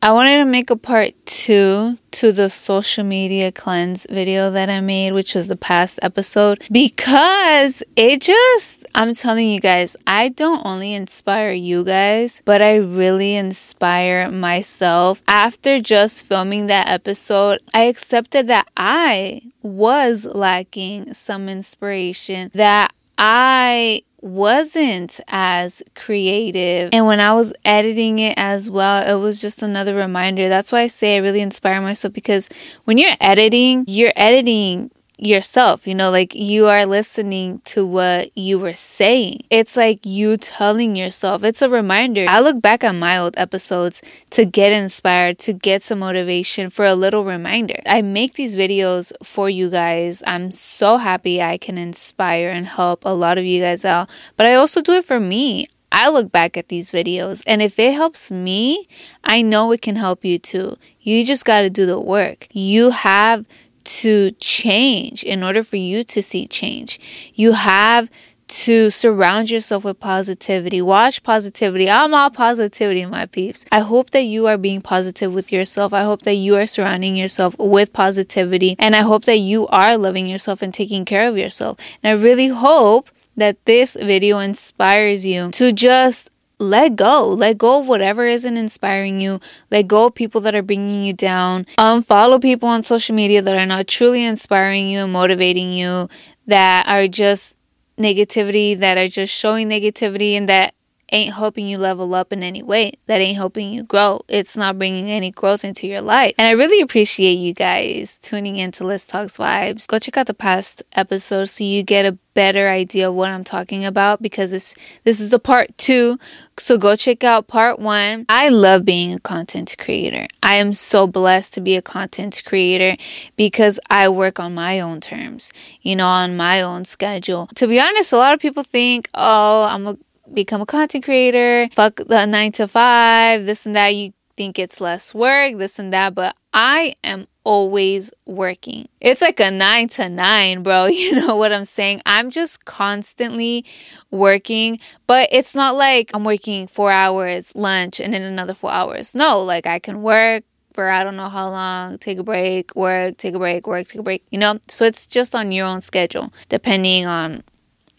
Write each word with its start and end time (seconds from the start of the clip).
I 0.00 0.12
wanted 0.12 0.38
to 0.38 0.44
make 0.44 0.70
a 0.70 0.76
part 0.76 1.14
two 1.26 1.98
to 2.12 2.32
the 2.32 2.48
social 2.50 3.02
media 3.02 3.50
cleanse 3.50 4.06
video 4.08 4.48
that 4.52 4.70
I 4.70 4.80
made, 4.80 5.12
which 5.12 5.34
was 5.34 5.48
the 5.48 5.56
past 5.56 5.98
episode, 6.02 6.64
because 6.70 7.82
it 7.96 8.20
just, 8.20 8.86
I'm 8.94 9.12
telling 9.12 9.48
you 9.48 9.58
guys, 9.58 9.96
I 10.06 10.28
don't 10.28 10.64
only 10.64 10.94
inspire 10.94 11.50
you 11.50 11.82
guys, 11.82 12.42
but 12.44 12.62
I 12.62 12.76
really 12.76 13.34
inspire 13.34 14.30
myself. 14.30 15.20
After 15.26 15.80
just 15.80 16.24
filming 16.24 16.68
that 16.68 16.88
episode, 16.88 17.60
I 17.74 17.82
accepted 17.84 18.46
that 18.46 18.68
I 18.76 19.42
was 19.62 20.24
lacking 20.24 21.12
some 21.12 21.48
inspiration, 21.48 22.52
that 22.54 22.92
I 23.18 24.02
wasn't 24.20 25.20
as 25.28 25.82
creative. 25.94 26.90
And 26.92 27.06
when 27.06 27.20
I 27.20 27.32
was 27.34 27.54
editing 27.64 28.18
it 28.18 28.34
as 28.36 28.68
well, 28.68 29.06
it 29.08 29.20
was 29.20 29.40
just 29.40 29.62
another 29.62 29.94
reminder. 29.94 30.48
That's 30.48 30.72
why 30.72 30.80
I 30.80 30.86
say 30.88 31.16
I 31.16 31.20
really 31.20 31.40
inspire 31.40 31.80
myself 31.80 32.14
because 32.14 32.48
when 32.84 32.98
you're 32.98 33.14
editing, 33.20 33.84
you're 33.86 34.12
editing 34.16 34.90
yourself, 35.18 35.86
you 35.86 35.94
know, 35.94 36.10
like 36.10 36.34
you 36.34 36.66
are 36.66 36.86
listening 36.86 37.60
to 37.64 37.84
what 37.84 38.30
you 38.36 38.58
were 38.58 38.74
saying. 38.74 39.40
It's 39.50 39.76
like 39.76 40.06
you 40.06 40.36
telling 40.36 40.96
yourself. 40.96 41.42
It's 41.42 41.62
a 41.62 41.68
reminder. 41.68 42.26
I 42.28 42.40
look 42.40 42.62
back 42.62 42.84
at 42.84 42.94
my 42.94 43.18
old 43.18 43.34
episodes 43.36 44.00
to 44.30 44.44
get 44.44 44.72
inspired, 44.72 45.38
to 45.40 45.52
get 45.52 45.82
some 45.82 45.98
motivation 45.98 46.70
for 46.70 46.86
a 46.86 46.94
little 46.94 47.24
reminder. 47.24 47.80
I 47.86 48.02
make 48.02 48.34
these 48.34 48.56
videos 48.56 49.12
for 49.22 49.50
you 49.50 49.70
guys. 49.70 50.22
I'm 50.26 50.50
so 50.50 50.98
happy 50.98 51.42
I 51.42 51.58
can 51.58 51.78
inspire 51.78 52.50
and 52.50 52.66
help 52.66 53.04
a 53.04 53.14
lot 53.14 53.38
of 53.38 53.44
you 53.44 53.60
guys 53.60 53.84
out, 53.84 54.08
but 54.36 54.46
I 54.46 54.54
also 54.54 54.80
do 54.80 54.92
it 54.92 55.04
for 55.04 55.18
me. 55.18 55.66
I 55.90 56.10
look 56.10 56.30
back 56.30 56.56
at 56.56 56.68
these 56.68 56.92
videos 56.92 57.42
and 57.46 57.62
if 57.62 57.78
it 57.78 57.94
helps 57.94 58.30
me, 58.30 58.86
I 59.24 59.42
know 59.42 59.72
it 59.72 59.82
can 59.82 59.96
help 59.96 60.24
you 60.24 60.38
too. 60.38 60.76
You 61.00 61.24
just 61.24 61.44
got 61.44 61.62
to 61.62 61.70
do 61.70 61.86
the 61.86 61.98
work. 61.98 62.46
You 62.52 62.90
have 62.90 63.46
to 63.88 64.32
change 64.32 65.24
in 65.24 65.42
order 65.42 65.64
for 65.64 65.76
you 65.76 66.04
to 66.04 66.22
see 66.22 66.46
change. 66.46 67.00
You 67.34 67.52
have 67.52 68.10
to 68.48 68.90
surround 68.90 69.50
yourself 69.50 69.84
with 69.84 70.00
positivity. 70.00 70.80
Watch 70.80 71.22
positivity. 71.22 71.88
I'm 71.88 72.14
all 72.14 72.30
positivity, 72.30 73.04
my 73.06 73.26
peeps. 73.26 73.64
I 73.70 73.80
hope 73.80 74.10
that 74.10 74.22
you 74.22 74.46
are 74.46 74.56
being 74.56 74.80
positive 74.80 75.34
with 75.34 75.52
yourself. 75.52 75.92
I 75.92 76.02
hope 76.02 76.22
that 76.22 76.34
you 76.34 76.56
are 76.56 76.66
surrounding 76.66 77.16
yourself 77.16 77.56
with 77.58 77.92
positivity. 77.92 78.74
And 78.78 78.96
I 78.96 79.02
hope 79.02 79.24
that 79.24 79.38
you 79.38 79.66
are 79.68 79.96
loving 79.98 80.26
yourself 80.26 80.62
and 80.62 80.72
taking 80.72 81.04
care 81.04 81.28
of 81.28 81.36
yourself. 81.36 81.78
And 82.02 82.18
I 82.18 82.22
really 82.22 82.48
hope 82.48 83.10
that 83.36 83.64
this 83.66 83.96
video 83.96 84.38
inspires 84.38 85.24
you 85.24 85.50
to 85.52 85.72
just 85.72 86.30
let 86.58 86.96
go. 86.96 87.28
Let 87.28 87.58
go 87.58 87.80
of 87.80 87.88
whatever 87.88 88.24
isn't 88.24 88.56
inspiring 88.56 89.20
you. 89.20 89.40
Let 89.70 89.86
go 89.86 90.06
of 90.06 90.14
people 90.14 90.40
that 90.42 90.54
are 90.54 90.62
bringing 90.62 91.04
you 91.04 91.12
down. 91.12 91.66
Um, 91.78 92.02
Unfollow 92.02 92.40
people 92.40 92.68
on 92.68 92.82
social 92.82 93.14
media 93.14 93.42
that 93.42 93.56
are 93.56 93.66
not 93.66 93.86
truly 93.86 94.24
inspiring 94.24 94.88
you 94.88 95.00
and 95.00 95.12
motivating 95.12 95.72
you, 95.72 96.08
that 96.46 96.86
are 96.86 97.06
just 97.06 97.56
negativity, 97.98 98.76
that 98.78 98.96
are 98.98 99.08
just 99.08 99.34
showing 99.34 99.68
negativity, 99.68 100.32
and 100.32 100.48
that 100.48 100.74
ain't 101.10 101.34
helping 101.34 101.66
you 101.66 101.78
level 101.78 102.14
up 102.14 102.32
in 102.32 102.42
any 102.42 102.62
way. 102.62 102.92
That 103.06 103.20
ain't 103.20 103.36
helping 103.36 103.72
you 103.72 103.82
grow. 103.82 104.20
It's 104.28 104.56
not 104.56 104.78
bringing 104.78 105.10
any 105.10 105.30
growth 105.30 105.64
into 105.64 105.86
your 105.88 106.00
life. 106.00 106.34
And 106.38 106.46
I 106.46 106.52
really 106.52 106.80
appreciate 106.80 107.34
you 107.34 107.54
guys 107.54 108.18
tuning 108.18 108.56
in 108.56 108.68
into 108.68 108.84
Lis 108.84 109.06
Talks 109.06 109.38
Vibes. 109.38 109.88
Go 109.88 109.98
check 109.98 110.18
out 110.18 110.26
the 110.26 110.34
past 110.34 110.82
episodes 110.92 111.52
so 111.52 111.64
you 111.64 111.82
get 111.82 112.04
a 112.04 112.18
better 112.34 112.68
idea 112.68 113.08
of 113.08 113.14
what 113.14 113.30
I'm 113.30 113.42
talking 113.42 113.84
about 113.84 114.22
because 114.22 114.50
this 114.50 114.76
this 115.04 115.20
is 115.20 115.30
the 115.30 115.38
part 115.38 115.76
2. 115.78 116.18
So 116.58 116.76
go 116.76 116.94
check 116.96 117.24
out 117.24 117.48
part 117.48 117.78
1. 117.78 118.26
I 118.28 118.50
love 118.50 118.84
being 118.84 119.14
a 119.14 119.18
content 119.18 119.74
creator. 119.78 120.26
I 120.42 120.56
am 120.56 120.74
so 120.74 121.06
blessed 121.06 121.54
to 121.54 121.60
be 121.62 121.76
a 121.76 121.82
content 121.82 122.42
creator 122.44 122.96
because 123.36 123.80
I 123.88 124.08
work 124.10 124.38
on 124.38 124.54
my 124.54 124.80
own 124.80 125.00
terms, 125.00 125.52
you 125.80 125.96
know, 125.96 126.06
on 126.06 126.36
my 126.36 126.60
own 126.60 126.84
schedule. 126.84 127.48
To 127.54 127.66
be 127.66 127.80
honest, 127.80 128.12
a 128.12 128.18
lot 128.18 128.34
of 128.34 128.40
people 128.40 128.62
think, 128.62 129.08
"Oh, 129.14 129.62
I'm 129.62 129.86
a 129.86 129.96
become 130.32 130.60
a 130.60 130.66
content 130.66 131.04
creator, 131.04 131.68
fuck 131.74 131.96
the 131.96 132.26
nine 132.26 132.52
to 132.52 132.68
five, 132.68 133.46
this 133.46 133.66
and 133.66 133.76
that. 133.76 133.94
You 133.94 134.12
think 134.36 134.58
it's 134.58 134.80
less 134.80 135.14
work, 135.14 135.58
this 135.58 135.78
and 135.78 135.92
that, 135.92 136.14
but 136.14 136.36
I 136.52 136.94
am 137.02 137.26
always 137.44 138.12
working. 138.26 138.88
It's 139.00 139.22
like 139.22 139.40
a 139.40 139.50
nine 139.50 139.88
to 139.88 140.08
nine, 140.08 140.62
bro. 140.62 140.86
You 140.98 141.14
know 141.14 141.36
what 141.36 141.52
I'm 141.52 141.64
saying? 141.64 142.02
I'm 142.06 142.30
just 142.30 142.64
constantly 142.64 143.64
working, 144.10 144.78
but 145.06 145.28
it's 145.32 145.54
not 145.54 145.74
like 145.74 146.10
I'm 146.14 146.24
working 146.24 146.66
four 146.66 146.90
hours, 146.90 147.54
lunch, 147.54 148.00
and 148.00 148.12
then 148.12 148.22
another 148.22 148.54
four 148.54 148.70
hours. 148.70 149.14
No, 149.14 149.40
like 149.40 149.66
I 149.66 149.78
can 149.78 150.02
work 150.02 150.44
for 150.78 150.88
I 150.88 151.02
don't 151.02 151.16
know 151.16 151.28
how 151.28 151.48
long, 151.48 151.98
take 151.98 152.18
a 152.18 152.22
break, 152.22 152.76
work, 152.76 153.16
take 153.16 153.34
a 153.34 153.38
break, 153.38 153.66
work, 153.66 153.86
take 153.86 153.98
a 153.98 154.02
break, 154.04 154.22
you 154.30 154.38
know? 154.38 154.60
So 154.68 154.84
it's 154.84 155.06
just 155.08 155.34
on 155.34 155.50
your 155.50 155.66
own 155.66 155.80
schedule, 155.80 156.32
depending 156.48 157.04
on 157.04 157.42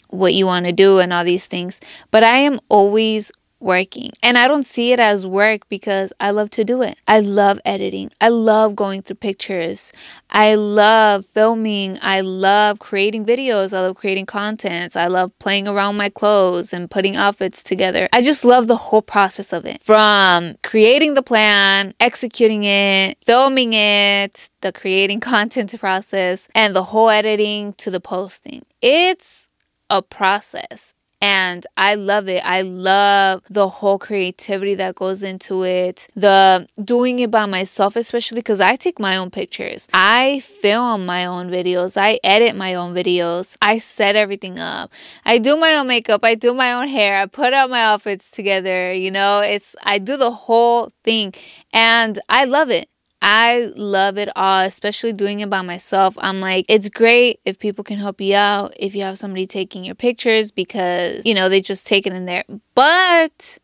what 0.09 0.33
you 0.33 0.45
want 0.45 0.65
to 0.65 0.71
do 0.71 0.99
and 0.99 1.13
all 1.13 1.23
these 1.23 1.47
things. 1.47 1.79
But 2.11 2.23
I 2.23 2.37
am 2.37 2.59
always 2.69 3.31
working. 3.59 4.11
And 4.23 4.37
I 4.37 4.47
don't 4.47 4.63
see 4.65 4.93
it 4.93 4.99
as 4.99 5.27
work 5.27 5.67
because 5.69 6.13
I 6.19 6.31
love 6.31 6.49
to 6.51 6.63
do 6.63 6.81
it. 6.81 6.97
I 7.07 7.19
love 7.19 7.59
editing. 7.65 8.09
I 8.21 8.29
love 8.29 8.75
going 8.75 9.01
through 9.01 9.17
pictures. 9.17 9.91
I 10.29 10.55
love 10.55 11.25
filming. 11.33 11.97
I 12.01 12.21
love 12.21 12.79
creating 12.79 13.25
videos. 13.25 13.75
I 13.75 13.81
love 13.81 13.95
creating 13.95 14.27
contents. 14.27 14.95
I 14.95 15.07
love 15.07 15.37
playing 15.39 15.67
around 15.67 15.97
my 15.97 16.09
clothes 16.09 16.71
and 16.71 16.89
putting 16.89 17.17
outfits 17.17 17.61
together. 17.61 18.07
I 18.13 18.21
just 18.21 18.45
love 18.45 18.67
the 18.67 18.77
whole 18.77 19.01
process 19.01 19.51
of 19.51 19.65
it. 19.65 19.83
From 19.83 20.55
creating 20.63 21.15
the 21.15 21.23
plan, 21.23 21.93
executing 21.99 22.63
it, 22.63 23.17
filming 23.25 23.73
it, 23.73 24.49
the 24.61 24.71
creating 24.71 25.19
content 25.29 25.77
process, 25.79 26.47
and 26.55 26.75
the 26.75 26.83
whole 26.83 27.09
editing 27.09 27.73
to 27.73 27.91
the 27.91 27.99
posting. 27.99 28.63
It's 28.81 29.47
a 29.89 30.01
process. 30.01 30.93
And 31.21 31.67
I 31.75 31.95
love 31.95 32.29
it. 32.29 32.41
I 32.45 32.61
love 32.61 33.43
the 33.49 33.67
whole 33.67 33.99
creativity 33.99 34.73
that 34.75 34.95
goes 34.95 35.21
into 35.21 35.63
it. 35.63 36.07
The 36.15 36.65
doing 36.81 37.19
it 37.19 37.29
by 37.29 37.45
myself, 37.45 37.97
especially 37.97 38.39
because 38.39 38.61
I 38.61 38.77
take 38.77 38.99
my 38.99 39.17
own 39.17 39.29
pictures. 39.29 39.89
I 39.91 40.39
film 40.39 41.05
my 41.05 41.25
own 41.25 41.49
videos. 41.49 41.97
I 41.97 42.21
edit 42.23 42.55
my 42.55 42.73
own 42.73 42.95
videos. 42.95 43.57
I 43.61 43.79
set 43.79 44.15
everything 44.15 44.59
up. 44.59 44.93
I 45.25 45.39
do 45.39 45.57
my 45.57 45.75
own 45.75 45.87
makeup. 45.87 46.23
I 46.23 46.35
do 46.35 46.53
my 46.53 46.71
own 46.71 46.87
hair. 46.87 47.17
I 47.17 47.25
put 47.25 47.51
out 47.51 47.69
my 47.69 47.81
outfits 47.81 48.31
together. 48.31 48.93
You 48.93 49.11
know, 49.11 49.41
it's, 49.41 49.75
I 49.83 49.97
do 49.97 50.15
the 50.15 50.31
whole 50.31 50.93
thing 51.03 51.33
and 51.73 52.17
I 52.29 52.45
love 52.45 52.69
it. 52.69 52.87
I 53.21 53.71
love 53.75 54.17
it 54.17 54.29
all, 54.35 54.61
especially 54.61 55.13
doing 55.13 55.41
it 55.41 55.49
by 55.49 55.61
myself. 55.61 56.17
I'm 56.19 56.39
like, 56.39 56.65
it's 56.69 56.87
great 56.87 57.39
if 57.43 57.59
people 57.59 57.83
can 57.83 57.97
help 57.97 58.21
you 58.21 58.35
out, 58.35 58.73
if 58.77 58.95
you 58.95 59.03
have 59.03 59.19
somebody 59.19 59.45
taking 59.45 59.83
your 59.83 59.95
pictures 59.95 60.51
because, 60.51 61.25
you 61.25 61.33
know, 61.33 61.49
they 61.49 61.59
just 61.59 61.85
take 61.85 62.07
it 62.07 62.13
in 62.13 62.25
there. 62.25 62.45
But 62.75 63.57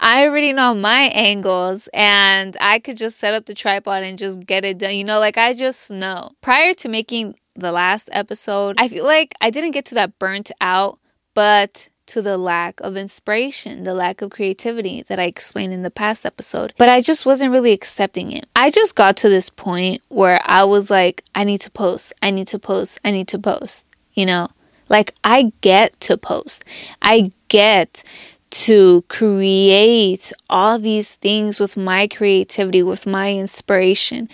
I 0.00 0.26
already 0.26 0.52
know 0.52 0.74
my 0.74 1.10
angles 1.14 1.88
and 1.94 2.56
I 2.60 2.78
could 2.78 2.98
just 2.98 3.18
set 3.18 3.32
up 3.32 3.46
the 3.46 3.54
tripod 3.54 4.02
and 4.02 4.18
just 4.18 4.44
get 4.44 4.64
it 4.64 4.78
done. 4.78 4.94
You 4.94 5.04
know, 5.04 5.18
like 5.18 5.38
I 5.38 5.54
just 5.54 5.90
know. 5.90 6.32
Prior 6.42 6.74
to 6.74 6.88
making 6.88 7.36
the 7.54 7.72
last 7.72 8.10
episode, 8.12 8.76
I 8.78 8.88
feel 8.88 9.04
like 9.04 9.34
I 9.40 9.50
didn't 9.50 9.72
get 9.72 9.86
to 9.86 9.94
that 9.96 10.18
burnt 10.18 10.50
out, 10.60 10.98
but 11.34 11.88
to 12.10 12.22
the 12.22 12.36
lack 12.38 12.80
of 12.80 12.96
inspiration, 12.96 13.84
the 13.84 13.94
lack 13.94 14.22
of 14.22 14.30
creativity 14.30 15.02
that 15.02 15.18
I 15.18 15.24
explained 15.24 15.72
in 15.72 15.82
the 15.82 15.90
past 15.90 16.26
episode. 16.26 16.72
But 16.76 16.88
I 16.88 17.00
just 17.00 17.24
wasn't 17.24 17.52
really 17.52 17.72
accepting 17.72 18.32
it. 18.32 18.48
I 18.54 18.70
just 18.70 18.96
got 18.96 19.16
to 19.18 19.28
this 19.28 19.48
point 19.50 20.02
where 20.08 20.40
I 20.44 20.64
was 20.64 20.90
like, 20.90 21.24
I 21.34 21.44
need 21.44 21.60
to 21.62 21.70
post, 21.70 22.12
I 22.22 22.30
need 22.30 22.48
to 22.48 22.58
post, 22.58 23.00
I 23.04 23.10
need 23.10 23.28
to 23.28 23.38
post, 23.38 23.86
you 24.12 24.26
know? 24.26 24.48
Like, 24.88 25.14
I 25.22 25.52
get 25.60 25.98
to 26.00 26.18
post, 26.18 26.64
I 27.00 27.32
get 27.48 28.02
to 28.50 29.02
create 29.08 30.32
all 30.48 30.78
these 30.78 31.14
things 31.16 31.60
with 31.60 31.76
my 31.76 32.08
creativity, 32.08 32.82
with 32.82 33.06
my 33.06 33.32
inspiration. 33.32 34.28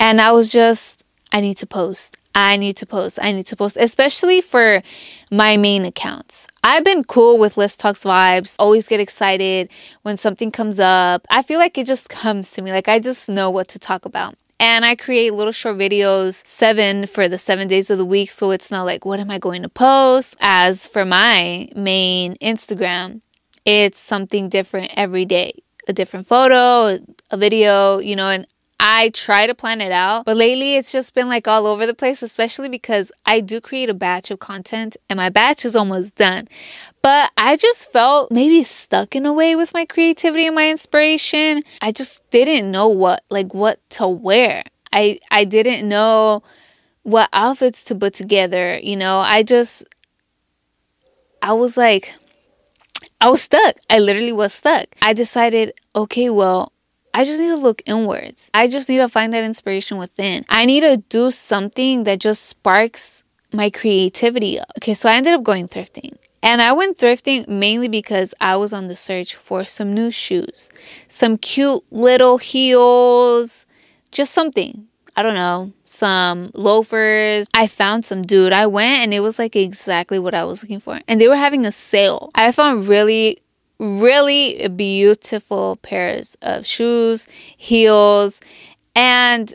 And 0.00 0.20
I 0.20 0.32
was 0.32 0.48
just, 0.48 1.04
I 1.32 1.40
need 1.40 1.56
to 1.58 1.66
post. 1.66 2.16
I 2.34 2.56
need 2.56 2.76
to 2.78 2.86
post. 2.86 3.18
I 3.20 3.32
need 3.32 3.46
to 3.46 3.56
post, 3.56 3.76
especially 3.78 4.40
for 4.40 4.82
my 5.30 5.56
main 5.56 5.84
accounts. 5.84 6.46
I've 6.62 6.84
been 6.84 7.04
cool 7.04 7.38
with 7.38 7.56
Lis 7.56 7.76
Talks 7.76 8.04
Vibes, 8.04 8.56
always 8.58 8.86
get 8.86 9.00
excited 9.00 9.70
when 10.02 10.16
something 10.16 10.50
comes 10.50 10.78
up. 10.78 11.26
I 11.30 11.42
feel 11.42 11.58
like 11.58 11.78
it 11.78 11.86
just 11.86 12.08
comes 12.08 12.52
to 12.52 12.62
me, 12.62 12.72
like 12.72 12.88
I 12.88 12.98
just 12.98 13.28
know 13.28 13.50
what 13.50 13.68
to 13.68 13.78
talk 13.78 14.04
about. 14.04 14.36
And 14.58 14.84
I 14.84 14.94
create 14.94 15.32
little 15.32 15.52
short 15.52 15.78
videos, 15.78 16.46
seven 16.46 17.06
for 17.06 17.28
the 17.28 17.38
seven 17.38 17.66
days 17.66 17.88
of 17.88 17.96
the 17.96 18.04
week. 18.04 18.30
So 18.30 18.50
it's 18.50 18.70
not 18.70 18.84
like, 18.84 19.06
what 19.06 19.18
am 19.18 19.30
I 19.30 19.38
going 19.38 19.62
to 19.62 19.70
post? 19.70 20.36
As 20.38 20.86
for 20.86 21.06
my 21.06 21.70
main 21.74 22.34
Instagram, 22.42 23.22
it's 23.64 23.98
something 23.98 24.50
different 24.50 24.92
every 24.96 25.24
day 25.24 25.62
a 25.88 25.92
different 25.92 26.26
photo, 26.26 26.98
a 27.30 27.36
video, 27.36 27.98
you 27.98 28.16
know, 28.16 28.28
and 28.28 28.46
I 28.82 29.10
try 29.10 29.46
to 29.46 29.54
plan 29.54 29.82
it 29.82 29.92
out, 29.92 30.24
but 30.24 30.38
lately 30.38 30.76
it's 30.76 30.90
just 30.90 31.14
been 31.14 31.28
like 31.28 31.46
all 31.46 31.66
over 31.66 31.84
the 31.84 31.92
place, 31.92 32.22
especially 32.22 32.70
because 32.70 33.12
I 33.26 33.40
do 33.40 33.60
create 33.60 33.90
a 33.90 33.94
batch 33.94 34.30
of 34.30 34.38
content 34.38 34.96
and 35.10 35.18
my 35.18 35.28
batch 35.28 35.66
is 35.66 35.76
almost 35.76 36.14
done. 36.14 36.48
But 37.02 37.30
I 37.36 37.58
just 37.58 37.92
felt 37.92 38.32
maybe 38.32 38.62
stuck 38.62 39.14
in 39.14 39.26
a 39.26 39.34
way 39.34 39.54
with 39.54 39.74
my 39.74 39.84
creativity 39.84 40.46
and 40.46 40.54
my 40.54 40.70
inspiration. 40.70 41.60
I 41.82 41.92
just 41.92 42.28
didn't 42.30 42.70
know 42.70 42.88
what 42.88 43.22
like 43.28 43.52
what 43.52 43.78
to 43.90 44.08
wear. 44.08 44.64
I 44.94 45.20
I 45.30 45.44
didn't 45.44 45.86
know 45.86 46.42
what 47.02 47.28
outfits 47.34 47.84
to 47.84 47.94
put 47.94 48.14
together, 48.14 48.78
you 48.82 48.96
know. 48.96 49.18
I 49.18 49.42
just 49.42 49.84
I 51.42 51.52
was 51.52 51.76
like 51.76 52.14
I 53.20 53.28
was 53.28 53.42
stuck. 53.42 53.76
I 53.90 53.98
literally 53.98 54.32
was 54.32 54.54
stuck. 54.54 54.86
I 55.02 55.12
decided, 55.12 55.74
okay, 55.94 56.30
well, 56.30 56.72
I 57.12 57.24
just 57.24 57.40
need 57.40 57.48
to 57.48 57.56
look 57.56 57.82
inwards. 57.86 58.50
I 58.54 58.68
just 58.68 58.88
need 58.88 58.98
to 58.98 59.08
find 59.08 59.32
that 59.32 59.44
inspiration 59.44 59.98
within. 59.98 60.44
I 60.48 60.64
need 60.64 60.82
to 60.82 60.98
do 61.08 61.30
something 61.30 62.04
that 62.04 62.20
just 62.20 62.46
sparks 62.46 63.24
my 63.52 63.70
creativity. 63.70 64.58
Okay, 64.78 64.94
so 64.94 65.08
I 65.08 65.14
ended 65.14 65.34
up 65.34 65.42
going 65.42 65.68
thrifting. 65.68 66.16
And 66.42 66.62
I 66.62 66.72
went 66.72 66.96
thrifting 66.98 67.46
mainly 67.48 67.88
because 67.88 68.34
I 68.40 68.56
was 68.56 68.72
on 68.72 68.88
the 68.88 68.96
search 68.96 69.34
for 69.34 69.64
some 69.64 69.92
new 69.92 70.10
shoes, 70.10 70.70
some 71.08 71.36
cute 71.36 71.82
little 71.90 72.38
heels, 72.38 73.66
just 74.10 74.32
something. 74.32 74.86
I 75.16 75.22
don't 75.22 75.34
know, 75.34 75.72
some 75.84 76.50
loafers. 76.54 77.46
I 77.52 77.66
found 77.66 78.04
some, 78.04 78.22
dude. 78.22 78.54
I 78.54 78.66
went 78.68 79.02
and 79.02 79.12
it 79.12 79.20
was 79.20 79.38
like 79.38 79.54
exactly 79.54 80.18
what 80.18 80.32
I 80.32 80.44
was 80.44 80.62
looking 80.62 80.80
for. 80.80 81.00
And 81.06 81.20
they 81.20 81.28
were 81.28 81.36
having 81.36 81.66
a 81.66 81.72
sale. 81.72 82.30
I 82.34 82.52
found 82.52 82.88
really, 82.88 83.38
really 83.80 84.68
beautiful 84.68 85.76
pairs 85.82 86.36
of 86.42 86.66
shoes, 86.66 87.26
heels, 87.56 88.40
and 88.94 89.54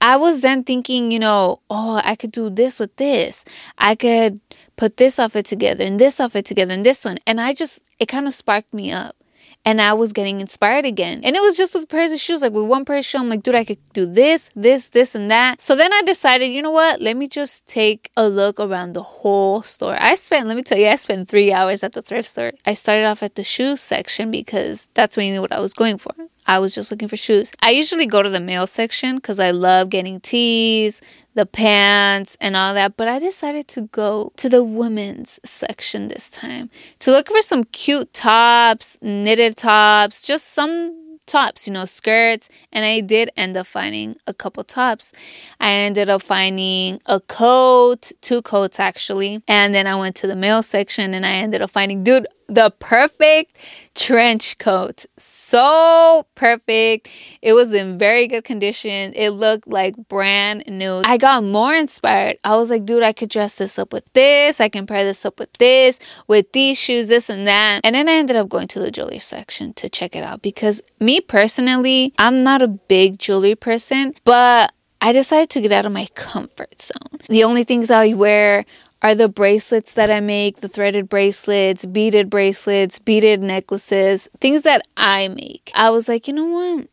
I 0.00 0.16
was 0.16 0.40
then 0.40 0.64
thinking, 0.64 1.10
you 1.10 1.18
know, 1.18 1.60
oh, 1.70 2.00
I 2.04 2.16
could 2.16 2.32
do 2.32 2.50
this 2.50 2.78
with 2.78 2.94
this. 2.96 3.44
I 3.78 3.94
could 3.94 4.40
put 4.76 4.96
this 4.96 5.18
outfit 5.18 5.46
together 5.46 5.84
and 5.84 5.98
this 5.98 6.20
outfit 6.20 6.44
together 6.44 6.74
and 6.74 6.84
this 6.84 7.04
one. 7.04 7.18
And 7.26 7.40
I 7.40 7.54
just, 7.54 7.82
it 7.98 8.06
kind 8.06 8.26
of 8.26 8.34
sparked 8.34 8.74
me 8.74 8.92
up 8.92 9.16
and 9.66 9.80
I 9.80 9.94
was 9.94 10.12
getting 10.12 10.40
inspired 10.40 10.86
again. 10.86 11.22
And 11.24 11.34
it 11.34 11.42
was 11.42 11.56
just 11.56 11.74
with 11.74 11.88
pairs 11.88 12.12
of 12.12 12.20
shoes. 12.20 12.40
Like 12.40 12.52
with 12.52 12.66
one 12.66 12.84
pair 12.84 12.98
of 12.98 13.04
shoes, 13.04 13.20
I'm 13.20 13.28
like, 13.28 13.42
dude, 13.42 13.56
I 13.56 13.64
could 13.64 13.80
do 13.92 14.06
this, 14.06 14.48
this, 14.54 14.88
this, 14.88 15.16
and 15.16 15.28
that. 15.28 15.60
So 15.60 15.74
then 15.74 15.92
I 15.92 16.02
decided, 16.02 16.52
you 16.52 16.62
know 16.62 16.70
what? 16.70 17.02
Let 17.02 17.16
me 17.16 17.26
just 17.26 17.66
take 17.66 18.12
a 18.16 18.28
look 18.28 18.60
around 18.60 18.92
the 18.92 19.02
whole 19.02 19.62
store. 19.62 19.96
I 19.98 20.14
spent, 20.14 20.46
let 20.46 20.56
me 20.56 20.62
tell 20.62 20.78
you, 20.78 20.86
I 20.86 20.94
spent 20.94 21.28
three 21.28 21.52
hours 21.52 21.82
at 21.82 21.94
the 21.94 22.00
thrift 22.00 22.28
store. 22.28 22.52
I 22.64 22.74
started 22.74 23.06
off 23.06 23.24
at 23.24 23.34
the 23.34 23.42
shoe 23.42 23.74
section 23.74 24.30
because 24.30 24.88
that's 24.94 25.16
mainly 25.16 25.40
what 25.40 25.52
I 25.52 25.58
was 25.58 25.74
going 25.74 25.98
for. 25.98 26.12
I 26.46 26.60
was 26.60 26.72
just 26.72 26.92
looking 26.92 27.08
for 27.08 27.16
shoes. 27.16 27.52
I 27.60 27.70
usually 27.70 28.06
go 28.06 28.22
to 28.22 28.30
the 28.30 28.38
male 28.38 28.68
section 28.68 29.16
because 29.16 29.40
I 29.40 29.50
love 29.50 29.90
getting 29.90 30.20
tees, 30.20 31.02
the 31.36 31.46
pants, 31.46 32.36
and 32.40 32.56
all 32.56 32.74
that. 32.74 32.96
But 32.96 33.08
I 33.08 33.20
decided 33.20 33.68
to 33.68 33.82
go 33.82 34.32
to 34.36 34.48
the 34.48 34.64
women's 34.64 35.38
section 35.44 36.08
this 36.08 36.28
time 36.28 36.70
to 36.98 37.12
look 37.12 37.28
for 37.28 37.42
some 37.42 37.62
cute 37.64 38.12
tops, 38.12 38.98
knitted 39.00 39.56
tops, 39.56 40.26
just 40.26 40.52
some 40.52 41.20
tops, 41.26 41.66
you 41.66 41.72
know, 41.72 41.84
skirts, 41.84 42.48
and 42.72 42.84
I 42.84 43.00
did 43.00 43.30
end 43.36 43.56
up 43.56 43.66
finding 43.66 44.16
a 44.26 44.32
couple 44.32 44.64
tops. 44.64 45.12
I 45.60 45.70
ended 45.72 46.08
up 46.08 46.22
finding 46.22 47.00
a 47.06 47.20
coat, 47.20 48.12
two 48.22 48.42
coats 48.42 48.80
actually, 48.80 49.42
and 49.46 49.74
then 49.74 49.86
I 49.86 49.96
went 49.96 50.16
to 50.16 50.26
the 50.26 50.36
male 50.36 50.62
section 50.62 51.14
and 51.14 51.26
I 51.26 51.32
ended 51.32 51.62
up 51.62 51.70
finding, 51.70 52.04
dude, 52.04 52.26
the 52.48 52.70
perfect 52.78 53.58
trench 53.94 54.58
coat. 54.58 55.06
So 55.16 56.26
perfect. 56.34 57.10
It 57.42 57.54
was 57.54 57.72
in 57.72 57.98
very 57.98 58.28
good 58.28 58.44
condition. 58.44 59.12
It 59.14 59.30
looked 59.30 59.66
like 59.66 59.96
brand 60.08 60.64
new. 60.66 61.02
I 61.04 61.16
got 61.16 61.44
more 61.44 61.74
inspired. 61.74 62.38
I 62.44 62.56
was 62.56 62.70
like, 62.70 62.84
dude, 62.84 63.02
I 63.02 63.12
could 63.12 63.30
dress 63.30 63.56
this 63.56 63.78
up 63.78 63.92
with 63.92 64.04
this. 64.12 64.60
I 64.60 64.68
can 64.68 64.86
pair 64.86 65.04
this 65.04 65.24
up 65.24 65.38
with 65.38 65.52
this, 65.54 65.98
with 66.28 66.52
these 66.52 66.78
shoes, 66.78 67.08
this 67.08 67.28
and 67.28 67.46
that. 67.46 67.80
And 67.84 67.94
then 67.94 68.08
I 68.08 68.12
ended 68.12 68.36
up 68.36 68.48
going 68.48 68.68
to 68.68 68.80
the 68.80 68.90
jewelry 68.90 69.18
section 69.18 69.72
to 69.74 69.88
check 69.88 70.14
it 70.14 70.22
out 70.22 70.42
because 70.42 70.82
me 71.00 71.20
personally, 71.20 72.12
I'm 72.18 72.42
not 72.42 72.62
a 72.62 72.68
big 72.68 73.18
jewelry 73.18 73.54
person, 73.54 74.14
but 74.24 74.72
I 75.00 75.12
decided 75.12 75.50
to 75.50 75.60
get 75.60 75.72
out 75.72 75.86
of 75.86 75.92
my 75.92 76.08
comfort 76.14 76.80
zone. 76.80 77.20
The 77.28 77.44
only 77.44 77.64
things 77.64 77.90
I 77.90 78.14
wear 78.14 78.64
are 79.06 79.14
the 79.14 79.28
bracelets 79.28 79.92
that 79.92 80.10
I 80.10 80.18
make, 80.18 80.56
the 80.56 80.68
threaded 80.68 81.08
bracelets, 81.08 81.86
beaded 81.86 82.28
bracelets, 82.28 82.98
beaded 82.98 83.40
necklaces, 83.40 84.28
things 84.40 84.62
that 84.62 84.82
I 84.96 85.28
make. 85.28 85.70
I 85.76 85.90
was 85.90 86.08
like, 86.08 86.26
you 86.26 86.34
know 86.34 86.46
what? 86.46 86.88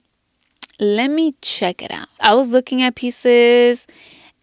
Let 0.80 1.10
me 1.10 1.34
check 1.42 1.82
it 1.82 1.90
out. 1.90 2.08
I 2.20 2.36
was 2.36 2.52
looking 2.52 2.84
at 2.84 2.94
pieces 2.94 3.88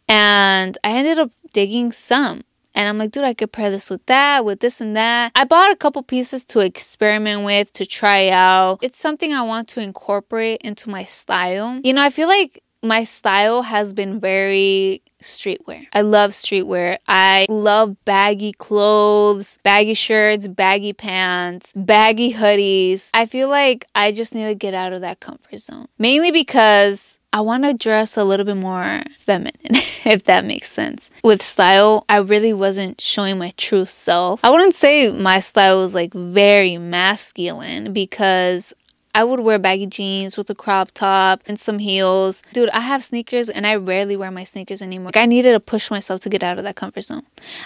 and 0.09 0.77
I 0.83 0.91
ended 0.91 1.21
up 1.21 1.31
digging 1.53 1.93
some. 1.93 2.43
And 2.75 2.89
I'm 2.89 2.99
like, 2.99 3.13
dude, 3.13 3.23
I 3.23 3.35
could 3.35 3.53
pair 3.53 3.71
this 3.71 3.89
with 3.89 4.05
that, 4.07 4.45
with 4.45 4.59
this 4.59 4.81
and 4.81 4.97
that. 4.97 5.31
I 5.37 5.45
bought 5.45 5.71
a 5.71 5.77
couple 5.77 6.03
pieces 6.03 6.45
to 6.47 6.61
experiment 6.61 7.45
with, 7.45 7.73
to 7.75 7.87
try 7.87 8.31
out. 8.31 8.81
It's 8.83 8.99
something 8.99 9.33
I 9.33 9.43
want 9.43 9.69
to 9.69 9.81
incorporate 9.81 10.63
into 10.63 10.91
my 10.91 11.05
style. 11.05 11.81
You 11.85 11.93
know, 11.93 12.03
I 12.03 12.11
feel 12.11 12.27
like 12.27 12.65
my 12.83 13.05
style 13.05 13.63
has 13.63 13.93
been 13.93 14.21
very 14.21 15.03
streetwear. 15.23 15.87
I 15.93 16.01
love 16.03 16.31
streetwear. 16.31 16.99
I 17.07 17.47
love 17.49 17.97
baggy 18.05 18.53
clothes, 18.53 19.59
baggy 19.63 19.95
shirts, 19.95 20.49
baggy 20.49 20.93
pants, 20.93 21.73
baggy 21.77 22.33
hoodies. 22.33 23.11
I 23.13 23.27
feel 23.27 23.49
like 23.49 23.87
I 23.95 24.13
just 24.13 24.35
need 24.35 24.47
to 24.47 24.55
get 24.55 24.75
out 24.75 24.93
of 24.93 25.03
that 25.03 25.21
comfort 25.21 25.59
zone. 25.59 25.89
Mainly 25.99 26.31
because 26.31 27.19
I 27.33 27.43
want 27.43 27.63
to 27.63 27.75
dress 27.75 28.17
a 28.17 28.25
little 28.25 28.45
bit 28.45 28.57
more 28.57 29.03
feminine, 29.17 29.55
if 30.05 30.25
that 30.25 30.45
makes 30.45 30.71
sense. 30.71 31.11
With 31.23 31.43
style, 31.43 32.05
I 32.09 32.17
really 32.19 32.53
wasn't 32.53 33.01
showing 33.01 33.39
my 33.39 33.53
true 33.57 33.87
self. 33.87 34.41
I 34.45 34.51
wouldn't 34.51 34.75
say 34.75 35.13
my 35.13 35.39
style 35.39 35.79
was 35.79 35.95
like 35.95 36.13
very 36.13 36.77
masculine 36.77 37.93
because 37.93 38.73
I 39.15 39.25
would 39.25 39.41
wear 39.41 39.59
baggy 39.59 39.87
jeans 39.87 40.37
with 40.37 40.49
a 40.51 40.55
crop 40.55 40.91
top 40.93 41.43
and 41.47 41.59
some 41.59 41.79
heels. 41.79 42.43
Dude, 42.53 42.71
I 42.71 42.81
have 42.81 43.05
sneakers 43.05 43.49
and 43.49 43.67
I 43.67 43.75
rarely 43.75 44.17
wear 44.17 44.31
my 44.31 44.45
sneakers 44.45 44.83
anymore. 44.83 45.07
Like, 45.07 45.17
I 45.17 45.27
needed 45.27 45.53
to 45.53 45.61
push 45.61 45.91
myself 45.91 46.21
to 46.23 46.29
get 46.29 46.45
out 46.45 46.59
of 46.59 46.65
that 46.65 46.77
comfort 46.77 47.03
zone. 47.03 47.23